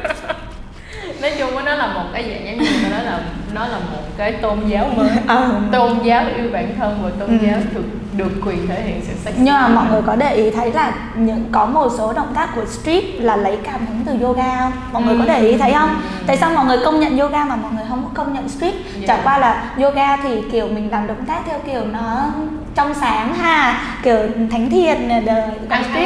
Nói 1.22 1.32
chung 1.40 1.66
nó 1.66 1.76
là 1.76 1.88
một 1.88 2.04
cái 2.14 2.24
dạng 2.30 2.46
giống 2.46 2.58
như 2.58 2.90
nói 2.92 3.04
là 3.04 3.20
nó 3.54 3.68
là 3.68 3.78
một 3.80 4.02
cái 4.18 4.32
tôn 4.32 4.60
giáo 4.68 4.90
mới. 4.96 5.10
Ờ. 5.28 5.52
tôn 5.72 5.98
giáo 6.04 6.24
yêu 6.38 6.50
bản 6.54 6.68
thân 6.80 7.00
và 7.04 7.10
tôn 7.20 7.30
Ừ. 7.30 7.46
giáo 7.48 7.58
được 7.76 7.82
được 8.18 8.32
quyền 8.46 8.68
thể 8.68 8.82
hiện 8.82 9.02
sự 9.08 9.14
sexy. 9.26 9.40
Nhưng 9.44 9.54
mà 9.54 9.68
mọi 9.68 9.86
người 9.92 10.02
có 10.06 10.16
để 10.16 10.36
ý 10.36 10.52
thấy 10.52 10.72
là 10.74 10.94
những 11.16 11.46
có 11.52 11.66
một 11.66 11.92
số 11.98 12.14
động 12.14 12.32
tác 12.36 12.50
của 12.56 12.66
strip 12.66 13.04
là 13.18 13.36
lấy 13.36 13.58
cảm 13.64 13.80
hứng 13.86 14.00
từ 14.06 14.26
yoga 14.26 14.60
không? 14.60 14.72
Mọi 14.92 15.04
người 15.04 15.16
có 15.20 15.26
để 15.26 15.40
ý 15.40 15.58
thấy 15.58 15.74
không? 15.74 15.90
Ừ. 15.90 16.24
tại 16.28 16.38
sao 16.38 16.52
mọi 16.56 16.66
người 16.66 16.78
công 16.86 17.00
nhận 17.00 17.18
yoga 17.20 17.46
mà 17.46 17.56
mọi 17.56 17.72
người 17.76 17.84
không 17.90 18.04
có 18.04 18.10
công 18.24 18.34
nhận 18.34 18.50
strip? 18.50 18.74
Yeah. 18.74 19.08
chẳng 19.08 19.20
qua 19.24 19.38
là 19.38 19.74
yoga 19.82 20.18
thì 20.18 20.42
kiểu 20.52 20.68
mình 20.68 20.92
làm 20.92 21.08
động 21.08 21.26
tác 21.28 21.42
theo 21.46 21.60
kiểu 21.66 21.82
nó 21.94 22.32
trong 22.76 22.94
sáng 22.94 23.34
ha 23.34 23.82
kiểu 24.04 24.18
thánh 24.52 24.70
thiện 24.70 25.10
tí. 25.94 26.06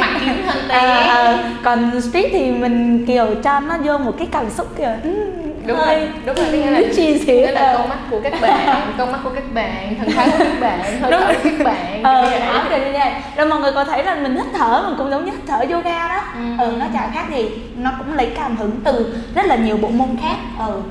Ờ, 0.68 1.00
ờ, 1.08 1.38
còn 1.64 2.00
strip 2.00 2.24
thì 2.32 2.50
mình 2.50 3.06
kiểu 3.06 3.26
cho 3.44 3.60
nó 3.60 3.76
vô 3.84 3.98
một 3.98 4.12
cái 4.18 4.28
cảm 4.32 4.50
xúc 4.50 4.66
kiểu 4.78 4.90
ừ, 5.02 5.32
đúng 5.66 5.78
rồi 5.78 6.08
đúng 6.26 6.36
rồi 6.36 6.58
nghĩa 6.58 6.70
là 6.70 6.80
chi 6.96 7.18
xíu 7.18 7.36
nghĩa 7.36 7.52
là 7.52 7.74
con 7.78 7.88
mắt 7.88 7.98
của 8.10 8.20
các 8.22 8.32
bạn 8.40 8.92
con 8.98 9.12
mắt 9.12 9.18
của 9.24 9.30
các 9.34 9.54
bạn 9.54 9.94
thần 9.98 10.10
thái 10.10 10.28
của 10.30 10.44
các 10.44 10.60
bạn 10.60 11.00
hơi 11.00 11.10
thở 11.12 11.34
của 11.42 11.50
các 11.58 11.64
bạn 11.64 12.02
ờ 12.02 12.30
đó 12.40 12.64
kiểu 12.70 12.78
như 12.78 12.92
vậy. 12.92 13.12
Rồi 13.36 13.46
mọi 13.46 13.60
người 13.60 13.72
có 13.72 13.84
thấy 13.84 14.04
là 14.04 14.14
mình 14.14 14.36
hít 14.36 14.46
thở 14.58 14.82
mình 14.86 14.94
cũng 14.98 15.10
giống 15.10 15.24
như 15.24 15.32
hít 15.32 15.40
thở 15.46 15.64
yoga 15.70 16.08
đó. 16.08 16.20
Ừ. 16.34 16.64
ừ 16.64 16.76
nó 16.78 16.86
chả 16.94 17.10
khác 17.14 17.24
gì. 17.30 17.50
Nó 17.76 17.90
cũng 17.98 18.16
lấy 18.16 18.32
cảm 18.36 18.56
hứng 18.56 18.80
từ 18.84 19.14
rất 19.34 19.46
là 19.46 19.56
nhiều 19.56 19.76
bộ 19.76 19.88
môn 19.88 20.08
khác. 20.22 20.36
Ừ. 20.58 20.82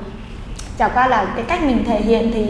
Chả 0.78 0.88
qua 0.88 1.06
là 1.06 1.26
cái 1.36 1.44
cách 1.48 1.62
mình 1.62 1.84
thể 1.84 2.00
hiện 2.00 2.30
thì 2.34 2.44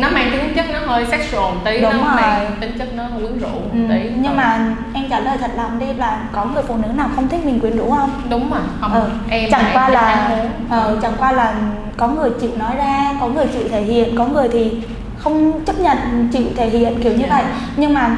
nó 0.00 0.10
mang 0.10 0.30
tính 0.32 0.52
chất 0.56 0.64
nó 0.72 0.78
hơi 0.86 1.06
sexual 1.10 1.42
một 1.54 1.60
tí 1.64 1.80
Đúng 1.80 1.92
nó 1.92 1.98
rồi. 2.04 2.16
mang 2.16 2.50
tính 2.60 2.78
chất 2.78 2.88
nó 2.94 3.04
quyến 3.18 3.38
rũ 3.38 3.48
một 3.48 3.70
ừ, 3.72 3.78
tí. 3.88 4.10
Nhưng 4.16 4.32
Ờ. 4.32 4.36
mà 4.36 4.76
em 4.94 5.04
trả 5.10 5.20
lời 5.20 5.38
thật 5.40 5.50
lòng 5.56 5.78
đi 5.78 5.86
là 5.92 6.18
có 6.32 6.44
người 6.44 6.62
phụ 6.62 6.76
nữ 6.76 6.88
nào 6.96 7.08
không 7.16 7.28
thích 7.28 7.44
mình 7.44 7.60
quyến 7.60 7.76
rũ 7.76 7.90
không? 7.90 8.10
Đúng 8.30 8.50
rồi. 8.50 8.60
Không 8.80 8.92
ừ. 8.92 9.08
em 9.30 9.50
chẳng 9.50 9.64
em 9.64 9.74
qua 9.74 9.86
chắc 9.86 9.92
là 9.94 10.38
ờ, 10.70 10.98
chẳng 11.02 11.12
qua 11.18 11.32
là 11.32 11.54
có 11.96 12.08
người 12.08 12.30
chịu 12.40 12.50
nói 12.58 12.76
ra 12.76 13.12
có 13.20 13.28
người 13.28 13.46
chịu 13.46 13.62
thể 13.70 13.82
hiện 13.82 14.16
có 14.18 14.26
người 14.26 14.48
thì 14.52 14.80
không 15.18 15.64
chấp 15.64 15.78
nhận 15.80 16.28
chịu 16.32 16.46
thể 16.56 16.68
hiện 16.68 17.00
kiểu 17.02 17.12
như 17.12 17.24
Dạ. 17.28 17.36
vậy. 17.36 17.44
Nhưng 17.76 17.94
mà 17.94 18.16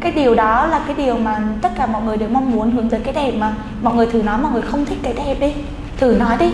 cái 0.00 0.12
điều 0.12 0.34
đó 0.34 0.66
là 0.66 0.80
cái 0.86 0.94
điều 0.96 1.16
mà 1.18 1.38
tất 1.62 1.68
cả 1.78 1.86
mọi 1.86 2.02
người 2.02 2.16
đều 2.16 2.28
mong 2.28 2.50
muốn 2.52 2.70
hướng 2.70 2.88
tới 2.90 3.00
cái 3.04 3.14
đẹp 3.14 3.32
mà. 3.38 3.52
Mọi 3.82 3.94
người 3.94 4.06
thử 4.06 4.22
nói 4.22 4.38
mọi 4.38 4.52
người 4.52 4.62
không 4.62 4.84
thích 4.84 4.98
cái 5.02 5.12
đẹp 5.26 5.36
đi. 5.40 5.52
Thử 5.96 6.16
nói 6.18 6.36
đi. 6.40 6.52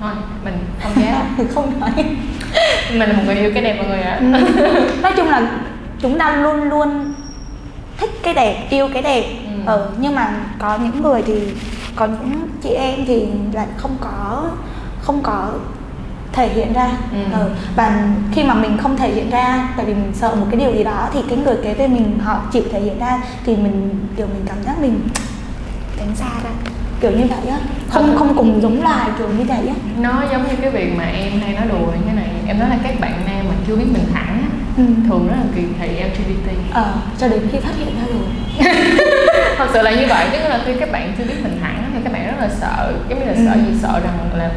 Thôi 0.00 0.12
mình 0.44 0.54
không 0.82 1.02
dám. 1.04 1.46
Không 1.54 1.80
nói 1.80 1.90
mình 2.90 3.08
là 3.08 3.16
một 3.16 3.22
người 3.26 3.34
yêu 3.36 3.50
cái 3.54 3.62
đẹp 3.62 3.76
mọi 3.78 3.86
người 3.86 4.00
ạ 4.00 4.18
Ừ. 4.20 4.26
nói 5.02 5.12
chung 5.16 5.28
là 5.28 5.50
chúng 6.00 6.18
ta 6.18 6.36
luôn 6.36 6.62
luôn 6.62 7.14
thích 7.98 8.10
cái 8.22 8.34
đẹp 8.34 8.66
yêu 8.70 8.88
cái 8.92 9.02
đẹp 9.02 9.24
Ừ. 9.66 9.72
ừ. 9.72 9.88
nhưng 9.98 10.14
mà 10.14 10.32
có 10.58 10.78
những 10.78 11.02
người 11.02 11.22
thì 11.22 11.34
có 11.96 12.06
những 12.06 12.48
chị 12.62 12.68
em 12.70 13.04
thì 13.06 13.26
lại 13.52 13.66
không 13.76 13.96
có 14.00 14.50
không 15.02 15.22
có 15.22 15.48
thể 16.32 16.48
hiện 16.48 16.72
ra 16.72 16.90
Ừ. 17.12 17.38
ừ. 17.40 17.50
và 17.76 18.08
khi 18.32 18.44
mà 18.44 18.54
mình 18.54 18.78
không 18.82 18.96
thể 18.96 19.10
hiện 19.14 19.30
ra 19.30 19.68
tại 19.76 19.86
vì 19.86 19.94
mình 19.94 20.12
sợ 20.14 20.34
một 20.34 20.46
cái 20.50 20.60
điều 20.60 20.72
gì 20.74 20.84
đó 20.84 21.08
thì 21.12 21.20
cái 21.28 21.38
người 21.38 21.56
kế 21.62 21.74
bên 21.74 21.92
mình 21.94 22.18
họ 22.24 22.40
chịu 22.52 22.62
thể 22.72 22.80
hiện 22.80 22.98
ra 22.98 23.18
thì 23.46 23.56
mình 23.56 24.06
kiểu 24.16 24.26
mình 24.26 24.44
cảm 24.46 24.56
giác 24.66 24.78
mình 24.80 25.00
tránh 25.98 26.16
xa 26.16 26.28
ra 26.44 26.50
kiểu 27.04 27.12
như 27.12 27.24
vậy 27.26 27.48
á. 27.50 27.58
Không 27.90 28.16
không 28.18 28.36
cùng 28.36 28.62
giống 28.62 28.82
loài 28.82 29.06
kiểu 29.18 29.28
như 29.38 29.44
vậy 29.44 29.58
á. 29.68 29.74
Nó 30.00 30.22
giống 30.32 30.42
như 30.48 30.54
cái 30.60 30.70
việc 30.70 30.94
mà 30.96 31.04
em 31.04 31.32
hay 31.40 31.52
nói 31.54 31.64
đùa 31.68 31.86
như 31.86 32.02
thế 32.08 32.12
này. 32.16 32.28
Em 32.46 32.58
nói 32.58 32.68
là 32.68 32.76
các 32.82 33.00
bạn 33.00 33.12
nam 33.26 33.44
mà 33.48 33.54
chưa 33.66 33.76
biết 33.76 33.84
mình 33.92 34.04
thẳng 34.14 34.38
á 34.42 34.48
ừ. 34.76 34.84
thường 35.08 35.28
rất 35.28 35.34
là 35.36 35.44
kỳ 35.56 35.62
thị 35.80 35.88
LGBT 35.88 36.48
ờ 36.74 36.92
cho 37.18 37.28
đến 37.28 37.40
khi 37.52 37.58
phát 37.58 37.70
hiện 37.78 37.88
ra 37.98 38.06
rồi. 38.14 38.28
Thật 39.58 39.66
sự 39.72 39.82
là 39.82 39.90
như 39.90 40.06
vậy 40.08 40.26
tức 40.32 40.38
là 40.48 40.60
khi 40.66 40.72
các 40.80 40.92
bạn 40.92 41.12
chưa 41.18 41.24
biết 41.24 41.34
mình 41.42 41.58
thẳng 41.62 41.90
thì 41.94 42.00
các 42.04 42.12
bạn 42.12 42.26
rất 42.26 42.34
là 42.40 42.48
sợ. 42.60 42.92
Giống 43.08 43.18
như 43.18 43.24
là 43.26 43.34
sợ 43.34 43.52
Ừ. 43.60 43.60
gì? 43.66 43.78
Sợ 43.82 44.00
rằng 44.04 44.18
là 44.38 44.50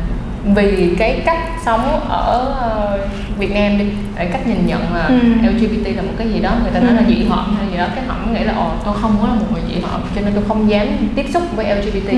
vì 0.55 0.95
cái 0.99 1.21
cách 1.25 1.37
sống 1.65 2.01
ở 2.09 2.55
ờ, 2.59 2.99
Việt 3.37 3.51
Nam 3.53 3.77
đi 3.77 3.85
cái 4.15 4.25
cách 4.31 4.47
nhìn 4.47 4.67
nhận 4.67 4.93
là 4.95 5.05
Ừ. 5.07 5.15
LGBT 5.49 5.95
là 5.95 6.01
một 6.01 6.11
cái 6.17 6.27
gì 6.29 6.39
đó 6.39 6.51
người 6.61 6.71
ta 6.73 6.79
nói 6.79 6.89
Ừ. 6.89 6.95
là 6.95 7.03
dị 7.07 7.23
hợm 7.29 7.55
hay 7.57 7.67
gì 7.71 7.77
đó 7.77 7.85
cái 7.95 8.03
họ 8.07 8.15
nghĩ 8.33 8.43
là 8.43 8.53
ồ 8.55 8.71
tôi 8.85 8.93
không 9.01 9.17
muốn 9.17 9.25
là 9.27 9.35
một 9.35 9.45
người 9.53 9.61
dị 9.69 9.81
hợm 9.81 10.01
cho 10.15 10.21
nên 10.21 10.33
tôi 10.33 10.43
không 10.47 10.69
dám 10.69 10.87
tiếp 11.15 11.25
xúc 11.33 11.43
với 11.55 11.75
LGBT 11.75 12.09
Ừ. 12.11 12.17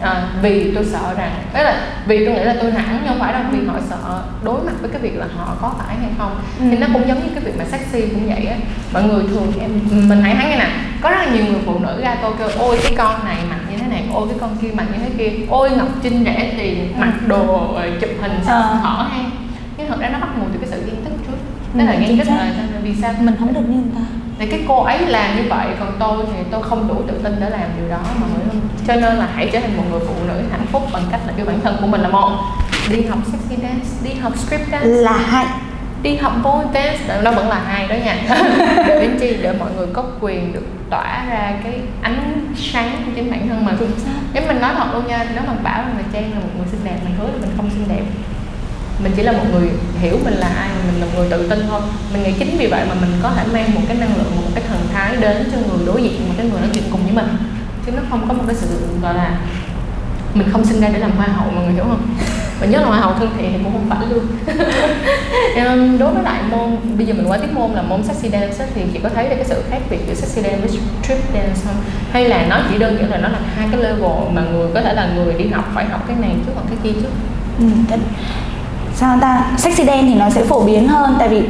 à, 0.00 0.28
vì 0.42 0.72
tôi 0.74 0.84
sợ 0.84 1.14
rằng 1.18 1.30
đấy 1.54 1.64
là 1.64 1.80
vì 2.06 2.24
tôi 2.26 2.34
nghĩ 2.34 2.40
là 2.44 2.56
tôi 2.62 2.70
nản 2.72 2.84
nhưng 2.92 3.08
không 3.08 3.18
phải 3.20 3.32
đâu 3.32 3.42
vì 3.52 3.58
họ 3.66 3.74
sợ 3.90 4.22
đối 4.44 4.60
mặt 4.62 4.72
với 4.80 4.90
cái 4.90 5.00
việc 5.00 5.16
là 5.16 5.26
họ 5.36 5.56
có 5.62 5.72
phải 5.78 5.96
hay 5.96 6.10
không 6.18 6.30
Ừ. 6.60 6.64
thì 6.70 6.76
nó 6.78 6.86
cũng 6.92 7.08
giống 7.08 7.18
như 7.18 7.30
cái 7.34 7.44
việc 7.44 7.58
mà 7.58 7.64
sexy 7.64 8.00
cũng 8.08 8.26
vậy 8.34 8.44
á 8.46 8.56
mọi 8.92 9.02
người 9.02 9.22
thường 9.28 9.52
em 9.60 9.70
mình 10.08 10.22
hãy 10.22 10.34
thấy 10.34 10.50
nghe 10.50 10.56
nè 10.58 10.68
có 11.00 11.10
rất 11.10 11.16
là 11.16 11.26
nhiều 11.34 11.44
người 11.44 11.60
phụ 11.66 11.78
nữ 11.78 12.00
ra 12.02 12.16
tôi 12.22 12.32
kêu 12.38 12.48
ôi 12.58 12.78
cái 12.82 12.92
con 12.98 13.24
này 13.24 13.36
này 13.50 13.57
ôi 14.14 14.26
cái 14.30 14.38
con 14.40 14.56
kia 14.62 14.68
mặc 14.74 14.84
như 14.92 14.98
thế 15.04 15.10
kia. 15.18 15.46
Ôi 15.50 15.70
ngọc 15.76 15.88
trinh 16.02 16.24
rẻ 16.24 16.54
tiền 16.58 16.92
mặc 17.00 17.12
đồ 17.26 17.46
rồi 17.74 17.92
chụp 18.00 18.10
hình 18.20 18.32
Ờ. 18.46 18.60
hở 18.60 19.02
hang 19.10 19.30
nhưng 19.76 19.88
thật 19.88 19.96
ra 20.00 20.08
nó 20.08 20.18
bắt 20.18 20.28
nguồn 20.38 20.48
từ 20.52 20.58
cái 20.58 20.68
sự 20.70 20.82
ghen 20.86 20.96
tức 21.04 21.10
trước. 21.26 21.32
Ừ, 21.74 21.78
tức 21.78 21.84
là 21.84 21.94
ghen 21.94 22.24
xác. 22.24 22.34
là 22.34 22.52
vì 22.82 22.94
sao? 23.02 23.12
Mình 23.20 23.34
không 23.38 23.54
được 23.54 23.60
như 23.68 23.74
người 23.76 23.92
ta. 23.94 24.00
Thì 24.38 24.46
cái 24.46 24.60
cô 24.68 24.82
ấy 24.82 25.06
làm 25.06 25.36
như 25.36 25.42
vậy 25.48 25.66
còn 25.80 25.92
tôi 25.98 26.24
thì 26.32 26.38
tôi 26.50 26.62
không 26.62 26.88
đủ 26.88 26.94
tự 27.08 27.14
tin 27.24 27.36
để 27.40 27.50
làm 27.50 27.60
điều 27.80 27.88
đó 27.90 27.98
mà 28.20 28.26
người. 28.34 28.44
Không 28.48 28.60
cho 28.86 28.94
nên 28.94 29.16
là 29.16 29.28
hãy 29.34 29.48
trở 29.52 29.60
thành 29.60 29.76
một 29.76 29.82
người 29.90 30.00
phụ 30.00 30.14
nữ 30.28 30.34
hạnh 30.50 30.66
phúc 30.72 30.82
bằng 30.92 31.02
cách 31.10 31.20
là 31.26 31.32
yêu 31.36 31.46
bản 31.46 31.60
thân 31.64 31.76
của 31.80 31.86
mình 31.86 32.00
là 32.00 32.08
một. 32.08 32.30
Đi 32.90 33.02
học 33.02 33.18
sexy 33.32 33.62
dance 33.62 33.86
đi 34.04 34.14
học 34.20 34.32
strip 34.38 34.60
dance. 34.72 34.86
Là 34.88 35.12
hay 35.12 35.46
đi 36.02 36.16
học 36.16 36.32
pole 36.42 36.66
dance 36.74 37.22
nó 37.22 37.32
vẫn 37.32 37.48
là 37.48 37.60
hai 37.66 37.88
đó 37.88 37.94
nha. 38.04 38.16
Để 38.86 39.00
đến 39.00 39.16
chi 39.20 39.36
để 39.42 39.52
mọi 39.58 39.70
người 39.76 39.86
có 39.92 40.04
quyền 40.20 40.52
được 40.52 40.66
tỏa 40.90 41.24
ra 41.30 41.52
cái 41.64 41.80
ánh 42.02 42.46
sáng 42.56 43.02
của 43.06 43.12
chính 43.14 43.30
bản 43.30 43.48
thân 43.48 43.64
mình. 43.64 43.90
Nếu 44.32 44.42
mình 44.46 44.60
nói 44.60 44.72
thật 44.76 44.86
luôn 44.92 45.06
nha 45.06 45.26
nếu 45.34 45.42
mà 45.46 45.54
bảo 45.62 45.78
là 45.78 46.02
trang 46.12 46.30
là 46.32 46.38
một 46.38 46.48
người 46.58 46.66
xinh 46.70 46.80
đẹp 46.84 46.96
mình 47.04 47.14
hứa 47.18 47.26
là 47.26 47.38
mình 47.40 47.50
không 47.56 47.70
xinh 47.70 47.88
đẹp. 47.88 48.02
Mình 49.02 49.12
chỉ 49.16 49.22
là 49.22 49.32
một 49.32 49.44
người 49.52 49.70
hiểu 50.00 50.18
mình 50.24 50.34
là 50.34 50.46
ai 50.46 50.68
mà 50.68 50.92
mình 50.92 51.00
là 51.00 51.06
một 51.06 51.12
người 51.16 51.30
tự 51.30 51.48
tin 51.48 51.58
thôi. 51.70 51.80
Mình 52.12 52.22
nghĩ 52.22 52.32
chính 52.38 52.56
vì 52.58 52.66
vậy 52.66 52.84
mà 52.88 52.94
mình 52.94 53.10
có 53.22 53.30
thể 53.30 53.44
mang 53.52 53.74
một 53.74 53.80
cái 53.88 53.96
năng 53.96 54.16
lượng 54.16 54.36
một 54.36 54.48
cái 54.54 54.64
thần 54.68 54.78
thái 54.92 55.16
đến 55.16 55.50
cho 55.52 55.58
người 55.58 55.86
đối 55.86 56.02
diện 56.02 56.20
mà 56.28 56.34
cái 56.36 56.46
người 56.46 56.60
nói 56.60 56.70
chuyện 56.72 56.84
cùng 56.90 57.02
với 57.02 57.12
mình. 57.12 57.36
Chứ 57.86 57.92
nó 57.92 58.02
không 58.10 58.28
có 58.28 58.34
một 58.34 58.44
cái 58.46 58.56
sự 58.56 58.66
gọi 59.02 59.14
là 59.14 59.30
mình 60.34 60.48
không 60.52 60.64
sinh 60.64 60.80
ra 60.80 60.88
để 60.88 60.98
làm 60.98 61.10
hoa 61.10 61.26
hậu 61.26 61.50
mọi 61.50 61.64
người 61.64 61.74
hiểu 61.74 61.84
không 61.84 62.16
và 62.60 62.66
nhớ 62.66 62.80
là 62.80 62.86
hoa 62.86 63.00
hậu 63.00 63.12
thân 63.12 63.30
thiện 63.38 63.52
thì 63.52 63.58
cũng 63.64 63.72
không 63.72 63.86
phải 63.88 64.06
luôn. 64.10 64.26
Đối 65.98 66.14
với 66.14 66.22
lại 66.22 66.42
môn 66.50 66.76
bây 66.96 67.06
giờ 67.06 67.14
mình 67.14 67.26
qua 67.28 67.38
tiếp 67.38 67.48
môn 67.54 67.70
là 67.70 67.82
môn 67.82 68.02
sexy 68.02 68.28
dance 68.28 68.66
thì 68.74 68.82
chị 68.92 68.98
có 69.02 69.08
thấy 69.14 69.28
được 69.28 69.36
cái 69.36 69.44
sự 69.44 69.62
khác 69.70 69.78
biệt 69.90 69.98
giữa 70.08 70.14
sexy 70.14 70.42
dance 70.42 70.58
với 70.58 70.68
strip 70.68 71.18
dance 71.34 71.60
không? 71.64 71.74
Hay 72.12 72.28
là 72.28 72.46
nó 72.48 72.60
chỉ 72.70 72.78
đơn 72.78 72.96
giản 73.00 73.10
là 73.10 73.16
nó 73.16 73.28
là 73.28 73.38
hai 73.56 73.68
cái 73.72 73.82
level 73.82 74.32
mà 74.32 74.42
người 74.52 74.68
có 74.74 74.82
thể 74.82 74.94
là 74.94 75.08
người 75.14 75.34
đi 75.34 75.48
học 75.48 75.64
phải 75.74 75.84
học 75.84 76.04
cái 76.08 76.16
này 76.20 76.30
trước 76.46 76.52
hoặc 76.54 76.64
cái 76.68 76.78
kia 76.82 77.00
trước? 77.02 77.10
Ừ, 77.58 77.64
thật. 77.88 78.00
sao 78.94 79.18
ta? 79.20 79.44
Sexy 79.56 79.84
dance 79.84 80.02
thì 80.02 80.14
nó 80.14 80.30
sẽ 80.30 80.44
phổ 80.44 80.64
biến 80.64 80.88
hơn 80.88 81.16
tại 81.18 81.28
vì 81.28 81.42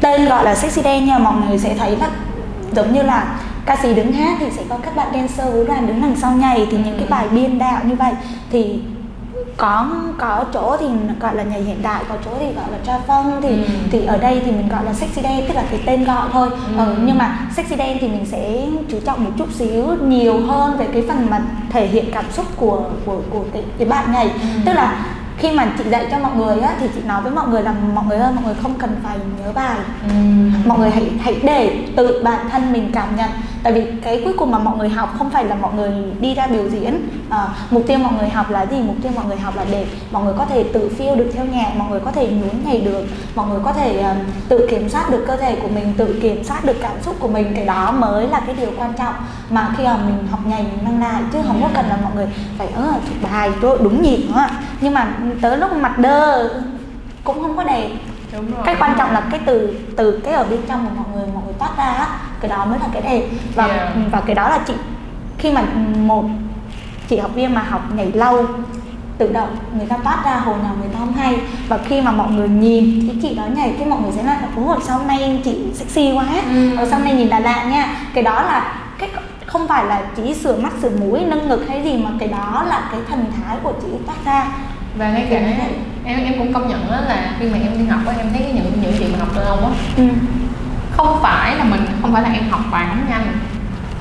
tên 0.00 0.28
gọi 0.28 0.44
là 0.44 0.54
sexy 0.54 0.82
dance 0.82 1.00
nhưng 1.00 1.14
mà 1.14 1.18
mọi 1.18 1.34
người 1.48 1.58
sẽ 1.58 1.74
thấy 1.78 1.96
là 1.96 2.10
giống 2.72 2.92
như 2.92 3.02
là 3.02 3.26
ca 3.66 3.76
sĩ 3.82 3.94
đứng 3.94 4.12
hát 4.12 4.36
thì 4.40 4.46
sẽ 4.56 4.62
có 4.68 4.76
các 4.76 4.96
bạn 4.96 5.08
dancer 5.12 5.54
vũ 5.54 5.64
đoàn 5.64 5.86
đứng 5.86 6.02
đằng 6.02 6.16
sau 6.16 6.32
nhảy 6.32 6.66
thì 6.70 6.76
những 6.84 6.98
cái 6.98 7.08
bài 7.08 7.28
biên 7.28 7.58
đạo 7.58 7.80
như 7.84 7.94
vậy. 7.94 8.12
Thì 8.52 8.80
có 9.56 9.86
có 10.18 10.44
chỗ 10.52 10.76
thì 10.80 10.86
gọi 11.20 11.34
là 11.36 11.42
nhảy 11.42 11.62
hiện 11.62 11.82
đại 11.82 12.02
có 12.08 12.14
chỗ 12.24 12.30
thì 12.40 12.46
gọi 12.46 12.64
là 12.72 12.78
tra 12.86 12.98
phân 13.06 13.40
thì 13.42 13.48
Ừ. 13.48 13.64
thì 13.90 14.06
ở 14.06 14.16
đây 14.18 14.40
thì 14.44 14.50
mình 14.50 14.68
gọi 14.68 14.84
là 14.84 14.92
sexy 14.92 15.22
dance 15.22 15.44
tức 15.48 15.54
là 15.54 15.62
cái 15.70 15.80
tên 15.86 16.04
gọi 16.04 16.28
thôi 16.32 16.48
Ừ. 16.50 16.74
ờ, 16.78 16.94
nhưng 17.04 17.18
mà 17.18 17.38
sexy 17.56 17.76
dance 17.76 17.98
thì 18.00 18.08
mình 18.08 18.26
sẽ 18.26 18.66
chú 18.90 18.96
trọng 19.06 19.24
một 19.24 19.30
chút 19.38 19.48
xíu 19.54 19.84
nhiều 20.02 20.40
hơn 20.46 20.76
về 20.76 20.88
cái 20.92 21.04
phần 21.08 21.30
mà 21.30 21.40
thể 21.70 21.86
hiện 21.86 22.04
cảm 22.12 22.24
xúc 22.32 22.46
của 22.56 22.80
của 23.06 23.18
của 23.30 23.44
cái 23.52 23.62
cái 23.78 23.88
bạn 23.88 24.12
nhảy 24.12 24.26
Ừ. 24.28 24.48
tức 24.66 24.72
là 24.72 25.04
khi 25.38 25.50
mà 25.50 25.72
chị 25.78 25.84
dạy 25.90 26.06
cho 26.10 26.18
mọi 26.18 26.36
người 26.36 26.60
á 26.60 26.76
thì 26.80 26.86
chị 26.94 27.00
nói 27.06 27.22
với 27.22 27.32
mọi 27.32 27.48
người 27.48 27.62
là 27.62 27.74
mọi 27.94 28.04
người 28.08 28.18
ơi 28.18 28.32
mọi 28.34 28.44
người 28.44 28.54
không 28.62 28.74
cần 28.74 28.96
phải 29.02 29.18
nhớ 29.38 29.52
bài 29.52 29.76
mọi 30.64 30.78
người 30.78 30.90
hãy 30.90 31.10
hãy 31.20 31.40
để 31.42 31.86
tự 31.96 32.22
bản 32.24 32.48
thân 32.50 32.72
mình 32.72 32.90
cảm 32.92 33.16
nhận 33.16 33.30
tại 33.62 33.72
vì 33.72 33.84
cái 34.02 34.20
cuối 34.24 34.32
cùng 34.38 34.50
mà 34.50 34.58
mọi 34.58 34.76
người 34.76 34.88
học 34.88 35.14
không 35.18 35.30
phải 35.30 35.44
là 35.44 35.54
mọi 35.54 35.74
người 35.74 35.90
đi 36.20 36.34
ra 36.34 36.46
biểu 36.46 36.68
diễn 36.68 37.08
à, 37.30 37.48
mục 37.70 37.82
tiêu 37.86 37.98
mọi 37.98 38.12
người 38.18 38.28
học 38.28 38.50
là 38.50 38.66
gì 38.66 38.76
mục 38.86 38.96
tiêu 39.02 39.12
mọi 39.16 39.24
người 39.24 39.36
học 39.36 39.56
là 39.56 39.64
để 39.70 39.86
mọi 40.10 40.24
người 40.24 40.34
có 40.38 40.44
thể 40.44 40.64
tự 40.72 40.90
feel 40.98 41.16
được 41.16 41.30
theo 41.34 41.44
nhạc 41.44 41.76
mọi 41.76 41.90
người 41.90 42.00
có 42.00 42.10
thể 42.10 42.26
nhún 42.26 42.64
nhảy 42.64 42.80
được 42.80 43.06
mọi 43.34 43.48
người 43.48 43.60
có 43.64 43.72
thể 43.72 44.00
um, 44.00 44.16
tự 44.48 44.66
kiểm 44.70 44.88
soát 44.88 45.10
được 45.10 45.24
cơ 45.26 45.36
thể 45.36 45.56
của 45.62 45.68
mình 45.68 45.92
tự 45.96 46.18
kiểm 46.22 46.44
soát 46.44 46.64
được 46.64 46.76
cảm 46.82 47.02
xúc 47.02 47.16
của 47.20 47.28
mình 47.28 47.52
cái 47.56 47.64
đó 47.64 47.92
mới 47.92 48.28
là 48.28 48.40
cái 48.40 48.54
điều 48.54 48.70
quan 48.78 48.92
trọng 48.98 49.14
mà 49.50 49.74
khi 49.78 49.84
mà 49.84 49.96
mình 49.96 50.26
học 50.30 50.40
nhảy 50.46 50.62
mình 50.62 50.84
mang 50.84 51.00
lại 51.00 51.22
chứ 51.32 51.38
không 51.46 51.62
có 51.62 51.68
cần 51.74 51.86
là 51.86 51.98
mọi 52.02 52.12
người 52.14 52.26
phải 52.58 52.66
ơ 52.66 52.92
thuộc 52.92 53.30
bài 53.30 53.50
tôi 53.60 53.78
đúng 53.82 54.02
nhịp 54.02 54.26
nữa 54.28 54.46
nhưng 54.84 54.94
mà 54.94 55.06
tới 55.40 55.58
lúc 55.58 55.72
mặt 55.72 55.98
đơ 55.98 56.50
cũng 57.24 57.42
không 57.42 57.56
có 57.56 57.64
đẹp. 57.64 57.88
Đúng 58.32 58.50
rồi. 58.50 58.62
Cái 58.64 58.76
quan 58.80 58.94
trọng 58.98 59.12
là 59.12 59.20
cái 59.30 59.40
từ 59.46 59.78
từ 59.96 60.20
cái 60.24 60.34
ở 60.34 60.44
bên 60.44 60.60
trong 60.68 60.86
của 60.86 60.94
mọi 60.94 61.04
người 61.14 61.26
mọi 61.34 61.42
người 61.44 61.54
toát 61.58 61.70
ra 61.78 61.84
á, 61.84 62.08
cái 62.40 62.48
đó 62.48 62.64
mới 62.64 62.78
là 62.78 62.86
cái 62.92 63.02
đẹp. 63.02 63.28
Và 63.54 63.66
Yeah. 63.66 63.92
và 64.12 64.20
cái 64.20 64.34
đó 64.34 64.48
là 64.48 64.58
chị 64.66 64.74
khi 65.38 65.52
mà 65.52 65.62
một 65.96 66.24
chị 67.08 67.18
học 67.18 67.34
viên 67.34 67.54
mà 67.54 67.62
học 67.62 67.82
nhảy 67.96 68.12
lâu 68.12 68.46
tự 69.18 69.32
động 69.32 69.56
người 69.76 69.86
ta 69.86 69.96
toát 69.96 70.18
ra 70.24 70.36
hồi 70.36 70.56
nào 70.62 70.72
người 70.80 70.88
ta 70.92 70.98
không 70.98 71.12
hay. 71.12 71.40
Và 71.68 71.78
khi 71.78 72.00
mà 72.00 72.12
mọi 72.12 72.30
người 72.32 72.48
nhìn 72.48 73.08
cái 73.08 73.18
chị 73.22 73.34
đó 73.34 73.42
nhảy 73.56 73.74
cái 73.78 73.88
mọi 73.88 74.00
người 74.02 74.12
sẽ 74.12 74.22
nói 74.22 74.36
là 74.42 74.48
ủa 74.56 74.80
sao 74.80 74.98
hôm 74.98 75.06
nay 75.06 75.40
chị 75.44 75.58
sexy 75.74 76.12
quá? 76.12 76.26
Ừ. 76.78 76.86
sau 76.90 77.00
này 77.00 77.14
nhìn 77.14 77.28
là 77.28 77.40
lạ 77.40 77.64
nha. 77.64 77.96
Cái 78.14 78.24
đó 78.24 78.42
là 78.42 78.74
cái 78.98 79.10
không 79.46 79.68
phải 79.68 79.84
là 79.84 80.02
chỉ 80.16 80.34
sửa 80.34 80.56
mắt 80.56 80.72
sửa 80.82 80.90
mũi 80.90 81.20
nâng 81.26 81.48
ngực 81.48 81.64
hay 81.68 81.82
gì 81.84 81.96
mà 82.04 82.10
cái 82.18 82.28
đó 82.28 82.64
là 82.68 82.88
cái 82.92 83.00
thần 83.08 83.24
thái 83.36 83.56
của 83.62 83.72
chị 83.82 83.88
toát 84.06 84.16
ra 84.24 84.46
và 84.96 85.10
ngay 85.10 85.26
cả 85.30 85.36
em 86.04 86.24
em 86.24 86.38
cũng 86.38 86.52
công 86.52 86.68
nhận 86.68 86.90
đó 86.90 87.00
là 87.00 87.30
khi 87.40 87.46
mà 87.50 87.58
em 87.62 87.78
đi 87.78 87.84
học 87.86 88.00
á 88.06 88.14
em 88.18 88.26
thấy 88.32 88.52
những 88.54 88.72
những 88.82 88.92
gì 88.92 89.06
mà 89.12 89.18
học 89.18 89.28
từ 89.34 89.42
ông 89.42 89.64
á 89.64 89.70
ừ. 89.96 90.04
không 90.96 91.18
phải 91.22 91.56
là 91.56 91.64
mình 91.64 91.80
không 92.02 92.12
phải 92.12 92.22
là 92.22 92.32
em 92.32 92.42
học 92.50 92.60
bài 92.72 92.86
không 92.88 93.10
nhanh 93.10 93.26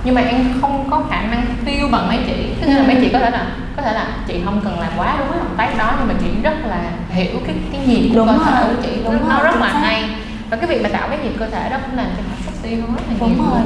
nhưng 0.03 0.15
mà 0.15 0.21
em 0.21 0.53
không 0.61 0.87
có 0.91 1.03
khả 1.09 1.21
năng 1.21 1.45
tiêu 1.65 1.87
bằng 1.91 2.07
mấy 2.07 2.19
chị. 2.27 2.47
Tức 2.61 2.67
là 2.67 2.75
Ừ. 2.77 2.83
mấy 2.87 2.95
chị 3.01 3.09
có 3.13 3.19
thể 3.19 3.29
là 3.29 3.47
có 3.75 3.81
thể 3.81 3.93
là 3.93 4.07
chị 4.27 4.41
không 4.45 4.61
cần 4.63 4.79
làm 4.79 4.91
quá 4.97 5.15
đúng 5.19 5.27
cái 5.29 5.37
động 5.39 5.53
tác 5.57 5.77
đó 5.77 5.93
nhưng 5.99 6.07
mà 6.07 6.13
chị 6.21 6.27
rất 6.43 6.53
là 6.65 6.81
hiểu 7.09 7.39
cái 7.45 7.55
cái 7.71 7.81
nhịp 7.87 8.09
của 8.09 8.15
Đúng 8.15 8.27
cơ 8.27 8.43
thể 8.45 8.61
của 8.67 8.81
chị. 8.83 8.89
Đúng 9.03 9.29
nó 9.29 9.35
rồi, 9.35 9.43
rất 9.43 9.55
là 9.61 9.67
hay. 9.67 10.03
Và 10.49 10.57
cái 10.57 10.67
việc 10.67 10.83
mà 10.83 10.89
tạo 10.89 11.07
cái 11.09 11.17
nhịp 11.23 11.31
cơ 11.39 11.49
thể 11.49 11.69
đó 11.69 11.77
cũng 11.85 11.97
làm 11.97 12.05
cho 12.17 12.23
họ 12.29 12.35
sexy 12.45 12.75
hơn 12.75 12.95
rất 12.95 13.01
là 13.09 13.13
đúng 13.19 13.35
nhiều 13.35 13.45
rồi 13.51 13.61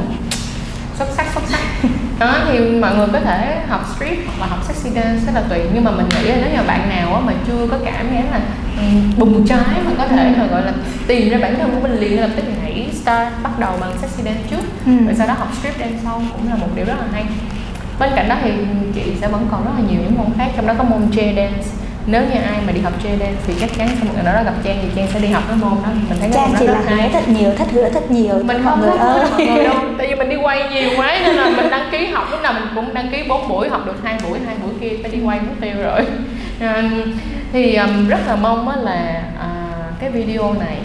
xuất 0.97 1.07
sắc 1.17 1.25
xuất 1.33 1.43
sắc. 1.49 1.59
Đó 2.19 2.35
thì 2.51 2.59
mọi 2.59 2.95
người 2.95 3.07
có 3.13 3.19
thể 3.19 3.57
học 3.67 3.85
street 3.95 4.17
hoặc 4.27 4.39
là 4.39 4.45
học 4.47 4.59
sexy 4.67 4.89
dance 4.89 5.19
rất 5.25 5.31
là 5.35 5.41
tùy. 5.49 5.59
Nhưng 5.73 5.83
mà 5.83 5.91
mình 5.91 6.09
nghĩ 6.09 6.29
là 6.29 6.35
nếu 6.41 6.49
như 6.57 6.67
bạn 6.67 6.89
nào 6.89 7.21
mà 7.25 7.33
chưa 7.47 7.67
có 7.71 7.77
cảm 7.85 8.05
giác 8.15 8.23
là 8.31 8.39
ừ, 8.77 8.83
bùng 9.17 9.47
cháy 9.47 9.81
mà 9.85 9.91
có 9.97 10.07
thể 10.07 10.31
là 10.37 10.45
gọi 10.51 10.65
là 10.65 10.71
tìm 11.07 11.29
ra 11.29 11.37
bản 11.41 11.55
thân 11.59 11.71
của 11.75 11.79
mình 11.87 11.99
liền 11.99 12.21
lập 12.21 12.29
tức 12.35 12.43
hãy 12.61 12.89
start 13.01 13.29
bắt 13.43 13.59
đầu 13.59 13.71
bằng 13.81 13.91
sexy 14.01 14.23
dance 14.23 14.41
trước. 14.51 14.63
Ừ. 14.85 14.91
rồi 15.05 15.15
sau 15.17 15.27
đó 15.27 15.33
học 15.37 15.47
strip 15.59 15.79
dance 15.79 15.97
sau 16.03 16.21
cũng 16.33 16.49
là 16.49 16.55
một 16.55 16.67
điều 16.75 16.85
rất 16.85 16.95
là 16.99 17.05
hay. 17.13 17.25
Bên 17.99 18.09
cạnh 18.15 18.29
đó 18.29 18.35
thì 18.43 18.51
chị 18.95 19.01
sẽ 19.21 19.27
vẫn 19.27 19.47
còn 19.51 19.65
rất 19.65 19.71
là 19.77 19.83
nhiều 19.89 19.99
những 20.01 20.17
môn 20.17 20.27
khác 20.37 20.47
trong 20.55 20.67
đó 20.67 20.73
có 20.77 20.83
môn 20.83 21.01
J 21.11 21.35
dance. 21.35 21.63
Nếu 22.09 22.21
như 22.21 22.39
ai 22.41 22.59
mà 22.65 22.71
đi 22.71 22.79
học 22.81 22.93
J 23.03 23.09
dance 23.19 23.35
thì 23.47 23.53
chắc 23.59 23.69
chắn 23.77 23.87
sau 23.87 24.05
một 24.05 24.11
ngày 24.15 24.25
đó 24.35 24.43
gặp 24.43 24.53
Trang 24.63 24.77
thì 24.81 24.87
Trang 24.95 25.07
sẽ 25.13 25.19
đi 25.19 25.27
học 25.27 25.43
cái 25.47 25.57
môn 25.57 25.71
đó. 25.83 25.89
Mình 26.09 26.19
thấy 26.19 26.29
cái 26.29 26.31
Trang 26.33 26.43
môn 26.45 26.53
đó 26.53 26.59
chỉ 26.59 26.67
rất 26.67 26.73
là 26.73 26.95
hay. 26.95 27.09
thật 27.13 27.27
nhiều, 27.27 27.51
thất 27.57 27.67
hứa 27.71 27.89
thật 27.89 28.11
nhiều. 28.11 28.33
Mình 28.43 28.47
mọi 28.47 28.59
không 28.63 28.79
người 28.81 28.91
thích 28.91 28.99
ơi. 28.99 29.27
mọi 29.31 29.45
người 29.45 29.63
đâu 29.63 29.73
mình 30.17 30.29
đi 30.29 30.35
quay 30.35 30.69
nhiều 30.73 30.89
quá 30.97 31.19
nên 31.23 31.35
là 31.35 31.49
mình 31.49 31.69
đăng 31.69 31.89
ký 31.91 32.05
học 32.05 32.27
lúc 32.31 32.41
nào 32.41 32.53
mình 32.53 32.67
cũng 32.75 32.93
đăng 32.93 33.09
ký 33.11 33.23
4 33.29 33.47
buổi 33.47 33.69
học 33.69 33.85
được 33.85 34.03
hai 34.03 34.17
buổi 34.23 34.39
hai 34.45 34.55
buổi 34.63 34.71
kia 34.81 34.97
phải 35.01 35.11
đi 35.11 35.19
quay 35.25 35.39
mất 35.39 35.55
tiêu 35.61 35.75
rồi. 35.83 36.01
À, 36.59 36.83
thì 37.53 37.75
um, 37.75 38.07
rất 38.07 38.19
là 38.27 38.35
mong 38.35 38.69
á 38.69 38.75
là 38.75 39.23
uh, 39.35 39.99
cái 39.99 40.09
video 40.09 40.53
này 40.53 40.77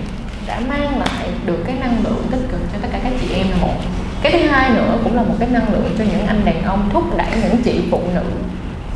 đã 0.46 0.60
mang 0.68 0.98
lại 0.98 1.28
được 1.46 1.58
cái 1.66 1.76
năng 1.80 1.96
lượng 2.04 2.26
tích 2.30 2.40
cực 2.50 2.60
cho 2.72 2.78
tất 2.82 2.88
cả 2.92 2.98
các 3.02 3.12
chị 3.20 3.34
em 3.34 3.46
là 3.50 3.56
một. 3.60 3.74
Cái 4.22 4.32
thứ 4.32 4.48
hai 4.48 4.70
nữa 4.70 4.98
cũng 5.04 5.16
là 5.16 5.22
một 5.22 5.34
cái 5.38 5.48
năng 5.52 5.72
lượng 5.72 5.94
cho 5.98 6.04
những 6.04 6.26
anh 6.26 6.40
đàn 6.44 6.62
ông 6.64 6.88
thúc 6.92 7.16
đẩy 7.16 7.26
những 7.42 7.62
chị 7.64 7.80
phụ 7.90 8.00
nữ 8.14 8.22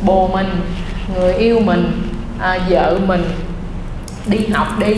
bồ 0.02 0.28
mình 0.28 0.46
người 1.14 1.34
yêu 1.34 1.60
mình 1.60 2.02
à, 2.40 2.58
vợ 2.68 2.98
mình 3.06 3.24
đi 4.26 4.46
học 4.46 4.68
đi 4.78 4.94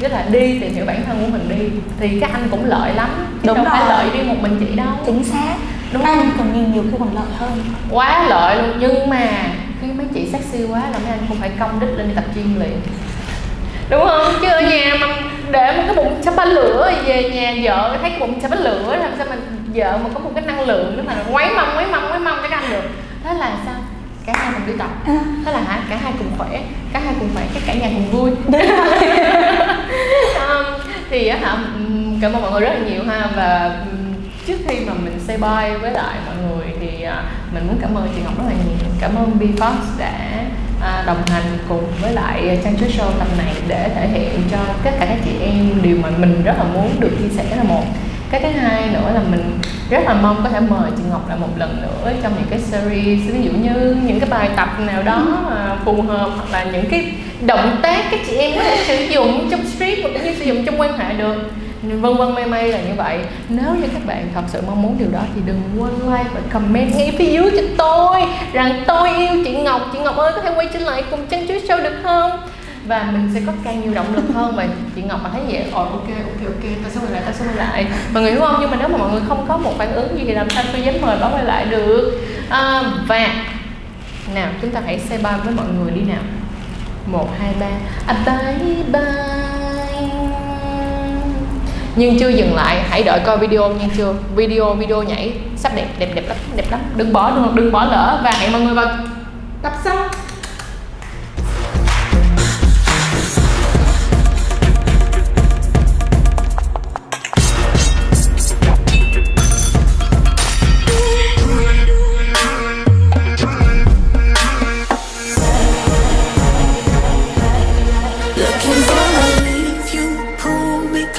rất 0.00 0.12
là 0.12 0.26
đi 0.30 0.58
tìm 0.58 0.74
hiểu 0.74 0.84
bản 0.86 1.02
thân 1.06 1.20
của 1.20 1.32
mình 1.32 1.58
đi. 1.58 1.80
Thì 2.00 2.20
các 2.20 2.30
anh 2.32 2.48
cũng 2.50 2.64
lợi 2.64 2.94
lắm. 2.94 3.10
Đúng 3.44 3.56
đâu 3.56 3.64
phải 3.70 3.80
rồi. 3.80 3.88
lợi 3.88 4.10
đi 4.14 4.22
một 4.22 4.34
mình 4.40 4.56
chị 4.60 4.76
đâu. 4.76 4.92
Chính 5.06 5.24
xác. 5.24 5.54
Đúng 5.92 6.04
anh 6.04 6.18
không? 6.18 6.30
còn 6.38 6.52
nhiều 6.52 6.68
nhiều 6.74 6.82
khi 6.90 6.96
còn 6.98 7.14
lợi 7.14 7.24
hơn. 7.38 7.50
Quá 7.90 8.26
lợi 8.28 8.56
luôn 8.62 8.76
nhưng 8.80 9.10
mà 9.10 9.28
khi 9.80 9.86
mấy 9.92 10.06
chị 10.14 10.28
sexy 10.32 10.64
quá 10.64 10.80
là 10.80 10.98
mấy 10.98 11.10
anh 11.10 11.20
cũng 11.28 11.36
phải 11.40 11.50
công 11.60 11.80
đích 11.80 11.90
lên 11.96 12.08
đi 12.08 12.14
tập 12.14 12.24
gym 12.34 12.60
liền. 12.60 12.80
Đúng 13.90 14.06
không? 14.06 14.34
Chứ 14.40 14.48
ở 14.48 14.60
nhà 14.60 14.96
mà 15.00 15.06
để 15.50 15.76
một 15.76 15.82
cái 15.86 15.96
bụng 15.96 16.20
chắp 16.24 16.36
bánh 16.36 16.48
lửa 16.48 16.92
về 17.04 17.30
nhà 17.30 17.54
vợ 17.62 17.98
thấy 18.02 18.10
cái 18.10 18.20
bụng 18.20 18.40
chắp 18.40 18.50
bánh 18.50 18.60
lửa 18.60 18.96
làm 19.00 19.12
sao 19.18 19.26
mình 19.30 19.40
vợ 19.74 19.98
mà 20.04 20.10
có 20.14 20.20
một 20.20 20.30
cái 20.34 20.44
năng 20.44 20.60
lượng 20.60 20.94
để 20.96 21.02
mà 21.02 21.14
quấy 21.32 21.50
mông 21.56 21.68
quấy 21.76 21.86
mông 21.86 22.10
quấy 22.10 22.20
mông 22.20 22.38
cái 22.42 22.50
anh 22.50 22.70
được. 22.70 22.88
Thế 23.24 23.34
là 23.34 23.52
sao? 23.64 23.74
Cả 24.26 24.32
hai 24.36 24.52
cùng 24.52 24.66
đi 24.66 24.72
tập. 24.78 24.88
À. 25.06 25.18
thế 25.46 25.52
là 25.52 25.60
hả? 25.60 25.78
Cả 25.90 25.98
hai 26.02 26.12
cùng 26.18 26.28
khỏe 26.38 26.60
cả 26.92 27.00
hai 27.04 27.14
cùng 27.18 27.28
khỏe 27.34 27.44
cái 27.54 27.62
cả 27.66 27.74
nhà 27.74 27.88
cùng 27.94 28.10
vui. 28.10 28.30
Um, 30.40 30.64
thì 31.10 31.28
hả 31.28 31.56
cảm 32.20 32.32
ơn 32.32 32.42
mọi 32.42 32.50
người 32.52 32.60
rất 32.60 32.72
là 32.72 32.88
nhiều 32.88 33.04
ha. 33.04 33.28
Và 33.36 33.80
trước 34.46 34.56
khi 34.68 34.80
mà 34.86 34.92
mình 35.04 35.20
say 35.26 35.36
bye 35.36 35.78
với 35.78 35.90
lại 35.90 36.16
mọi 36.26 36.34
người 36.36 36.66
thì 36.80 37.02
à, 37.02 37.22
mình 37.54 37.66
muốn 37.66 37.78
cảm 37.80 37.94
ơn 37.94 38.08
chị 38.14 38.20
Ngọc 38.24 38.38
rất 38.38 38.44
là 38.46 38.52
nhiều. 38.52 38.88
Cảm 39.00 39.16
ơn 39.16 39.38
BFOX 39.40 39.98
đã 39.98 40.12
à, 40.82 41.02
đồng 41.06 41.22
hành 41.26 41.58
cùng 41.68 41.84
với 42.02 42.12
lại 42.12 42.60
trang 42.64 42.76
chuối 42.76 42.88
show 42.88 43.10
tầm 43.18 43.28
này 43.38 43.54
để 43.68 43.88
thể 43.94 44.08
hiện 44.08 44.42
cho 44.50 44.58
tất 44.84 44.90
cả 45.00 45.06
các 45.06 45.18
chị 45.24 45.30
em 45.40 45.82
điều 45.82 45.96
mà 46.02 46.08
mình 46.18 46.42
rất 46.44 46.54
là 46.58 46.64
muốn 46.64 47.00
được 47.00 47.10
chia 47.18 47.36
sẻ 47.36 47.56
là 47.56 47.62
một. 47.62 47.84
Cái 48.30 48.40
thứ 48.40 48.48
hai 48.48 48.88
nữa 48.90 49.10
là 49.14 49.20
mình 49.30 49.58
rất 49.90 50.04
là 50.04 50.14
mong 50.14 50.40
có 50.44 50.48
thể 50.48 50.60
mời 50.60 50.90
chị 50.96 51.02
Ngọc 51.10 51.28
lại 51.28 51.38
một 51.38 51.48
lần 51.56 51.82
nữa 51.82 52.12
trong 52.22 52.32
những 52.34 52.48
cái 52.50 52.58
series 52.58 53.32
ví 53.32 53.42
dụ 53.42 53.50
như 53.50 53.96
những 54.02 54.20
cái 54.20 54.28
bài 54.30 54.50
tập 54.56 54.68
nào 54.86 55.02
đó 55.02 55.44
mà 55.50 55.76
phù 55.84 56.02
hợp 56.02 56.30
hoặc 56.36 56.50
là 56.52 56.64
những 56.64 56.90
cái 56.90 57.12
động 57.40 57.78
tác 57.82 58.04
các 58.10 58.20
chị 58.26 58.36
em 58.36 58.52
có 58.56 58.62
thể 58.62 58.84
sử 58.86 59.04
dụng 59.04 59.48
trong 59.50 59.66
strip 59.66 59.98
cũng 60.02 60.12
như 60.12 60.34
sử 60.38 60.44
dụng 60.44 60.64
trong 60.64 60.80
quan 60.80 60.98
hệ 60.98 61.14
được 61.14 61.50
vân 61.82 62.16
vân 62.16 62.34
may 62.34 62.46
may 62.46 62.68
là 62.68 62.78
như 62.78 62.94
vậy. 62.96 63.18
Nếu 63.48 63.74
như 63.74 63.88
các 63.92 64.06
bạn 64.06 64.28
thật 64.34 64.42
sự 64.48 64.60
mong 64.66 64.82
muốn 64.82 64.98
điều 64.98 65.08
đó 65.12 65.20
thì 65.34 65.40
đừng 65.46 65.62
quên 65.78 65.92
like 66.12 66.30
và 66.34 66.40
comment 66.52 66.94
ngay 66.94 67.14
phía 67.18 67.32
dưới 67.32 67.50
cho 67.50 67.62
tôi 67.78 68.22
rằng 68.52 68.84
tôi 68.86 69.08
yêu 69.16 69.44
chị 69.44 69.56
Ngọc. 69.56 69.80
Chị 69.92 69.98
Ngọc 69.98 70.16
ơi 70.16 70.32
có 70.36 70.42
thể 70.42 70.52
quay 70.56 70.68
trở 70.72 70.78
lại 70.78 71.04
cùng 71.10 71.26
chân 71.26 71.48
chuối 71.48 71.60
show 71.68 71.82
được 71.82 71.94
không? 72.02 72.30
Và 72.86 73.08
mình 73.12 73.30
sẽ 73.34 73.40
có 73.46 73.52
càng 73.64 73.80
nhiều 73.80 73.94
động 73.94 74.14
lực 74.14 74.24
hơn 74.34 74.56
và 74.56 74.66
chị 74.96 75.02
Ngọc 75.02 75.20
mà 75.22 75.30
thấy 75.32 75.42
vậy. 75.48 75.64
Ồ 75.72 75.82
ok 75.82 76.08
ok 76.08 76.46
ok. 76.46 76.64
Ta 76.84 76.90
sẽ 76.90 77.00
quay 77.00 77.12
lại 77.12 77.22
ta 77.26 77.32
sẽ 77.32 77.44
quay 77.44 77.56
lại. 77.56 77.86
Mọi 78.12 78.22
người 78.22 78.32
hiểu 78.32 78.40
không? 78.40 78.56
Nhưng 78.60 78.70
mà 78.70 78.76
nếu 78.80 78.88
mà 78.88 78.96
mọi 78.96 79.10
người 79.10 79.22
không 79.28 79.44
có 79.48 79.56
một 79.56 79.72
phản 79.78 79.92
ứng 79.92 80.18
gì 80.18 80.24
thì 80.26 80.32
làm 80.32 80.50
sao 80.50 80.64
tôi 80.72 80.82
dám 80.82 80.94
mời 81.00 81.18
báo 81.20 81.30
quay 81.32 81.44
lại 81.44 81.64
được? 81.64 82.20
À, 82.48 82.82
và 83.06 83.28
nào 84.34 84.48
chúng 84.62 84.70
ta 84.70 84.80
hãy 84.86 84.98
say 84.98 85.18
bye 85.18 85.32
với 85.44 85.54
mọi 85.54 85.66
người 85.78 85.90
đi 85.90 86.00
nào. 86.00 86.22
Một 87.06 87.28
hai 87.38 87.54
ba. 87.60 87.70
À, 88.06 88.16
bye 88.26 88.74
bye 88.92 89.39
nhưng 92.00 92.18
chưa 92.18 92.28
dừng 92.28 92.54
lại 92.54 92.82
hãy 92.88 93.02
đợi 93.02 93.20
coi 93.26 93.38
video 93.38 93.68
nha 93.68 93.86
chưa? 93.96 94.14
Video 94.34 94.74
video 94.74 95.02
nhảy 95.02 95.32
sắp 95.56 95.72
đẹp 95.74 95.86
đẹp 95.98 96.08
đẹp 96.14 96.24
lắm 96.28 96.36
đẹp 96.56 96.70
lắm. 96.70 96.80
Đừng 96.96 97.12
bỏ 97.12 97.30
đừng, 97.30 97.54
đừng 97.54 97.72
bỏ 97.72 97.84
lỡ. 97.84 98.20
Và 98.24 98.30
hẹn 98.30 98.52
mọi 98.52 98.60
người 98.60 98.74
vào 98.74 98.86
tập 99.62 99.72
sau. 99.84 99.96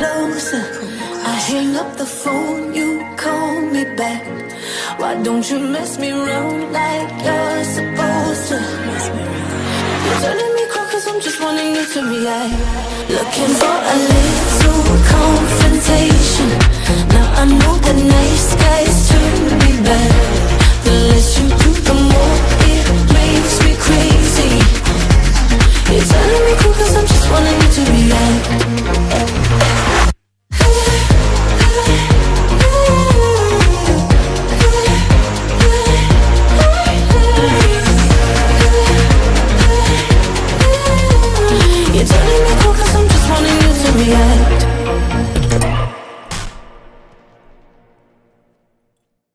closer. 0.02 0.64
I 1.34 1.36
hang 1.50 1.76
up 1.82 1.90
the 2.02 2.10
phone, 2.22 2.74
you 2.74 2.90
call 3.24 3.62
me 3.74 3.84
back. 4.02 4.24
Why 5.00 5.14
don't 5.26 5.46
you 5.52 5.60
mess 5.60 6.00
me 6.00 6.10
around 6.12 6.62
like 6.80 7.12
you're 7.26 7.64
supposed 7.78 8.44
to? 8.50 8.60
You're 10.04 10.20
turning 10.24 10.54
me 10.58 10.64
cold 10.74 10.88
cause 10.94 11.06
I'm 11.12 11.20
just 11.28 11.40
wanting 11.44 11.72
you 11.78 11.86
to 11.94 12.00
react. 12.14 12.58
Looking 13.18 13.54
for 13.62 13.78
a 13.94 13.96
little 14.14 14.84
confrontation. 15.18 16.50
Now 17.16 17.28
I 17.42 17.44
know 17.60 17.76
the 17.88 17.96
nice 18.18 18.50
guys 18.66 18.96
turn 19.10 19.38
me 19.64 19.74
back. 19.90 20.14
The 20.86 20.94
less 21.10 21.30
you 21.38 21.46
do, 21.62 21.72
the 21.90 21.96
more 22.12 22.38
it 22.74 22.86
makes 23.20 23.56
me 23.66 23.74
crazy. 23.86 24.52
You're 25.92 26.08
turning 26.12 26.44
me 26.48 26.54
cool 26.62 26.74
cause 26.80 26.94
I'm 27.00 27.08
just 27.14 27.26
wanting 27.32 27.58
you 27.62 27.70
to 27.78 27.82
react. 27.94 29.41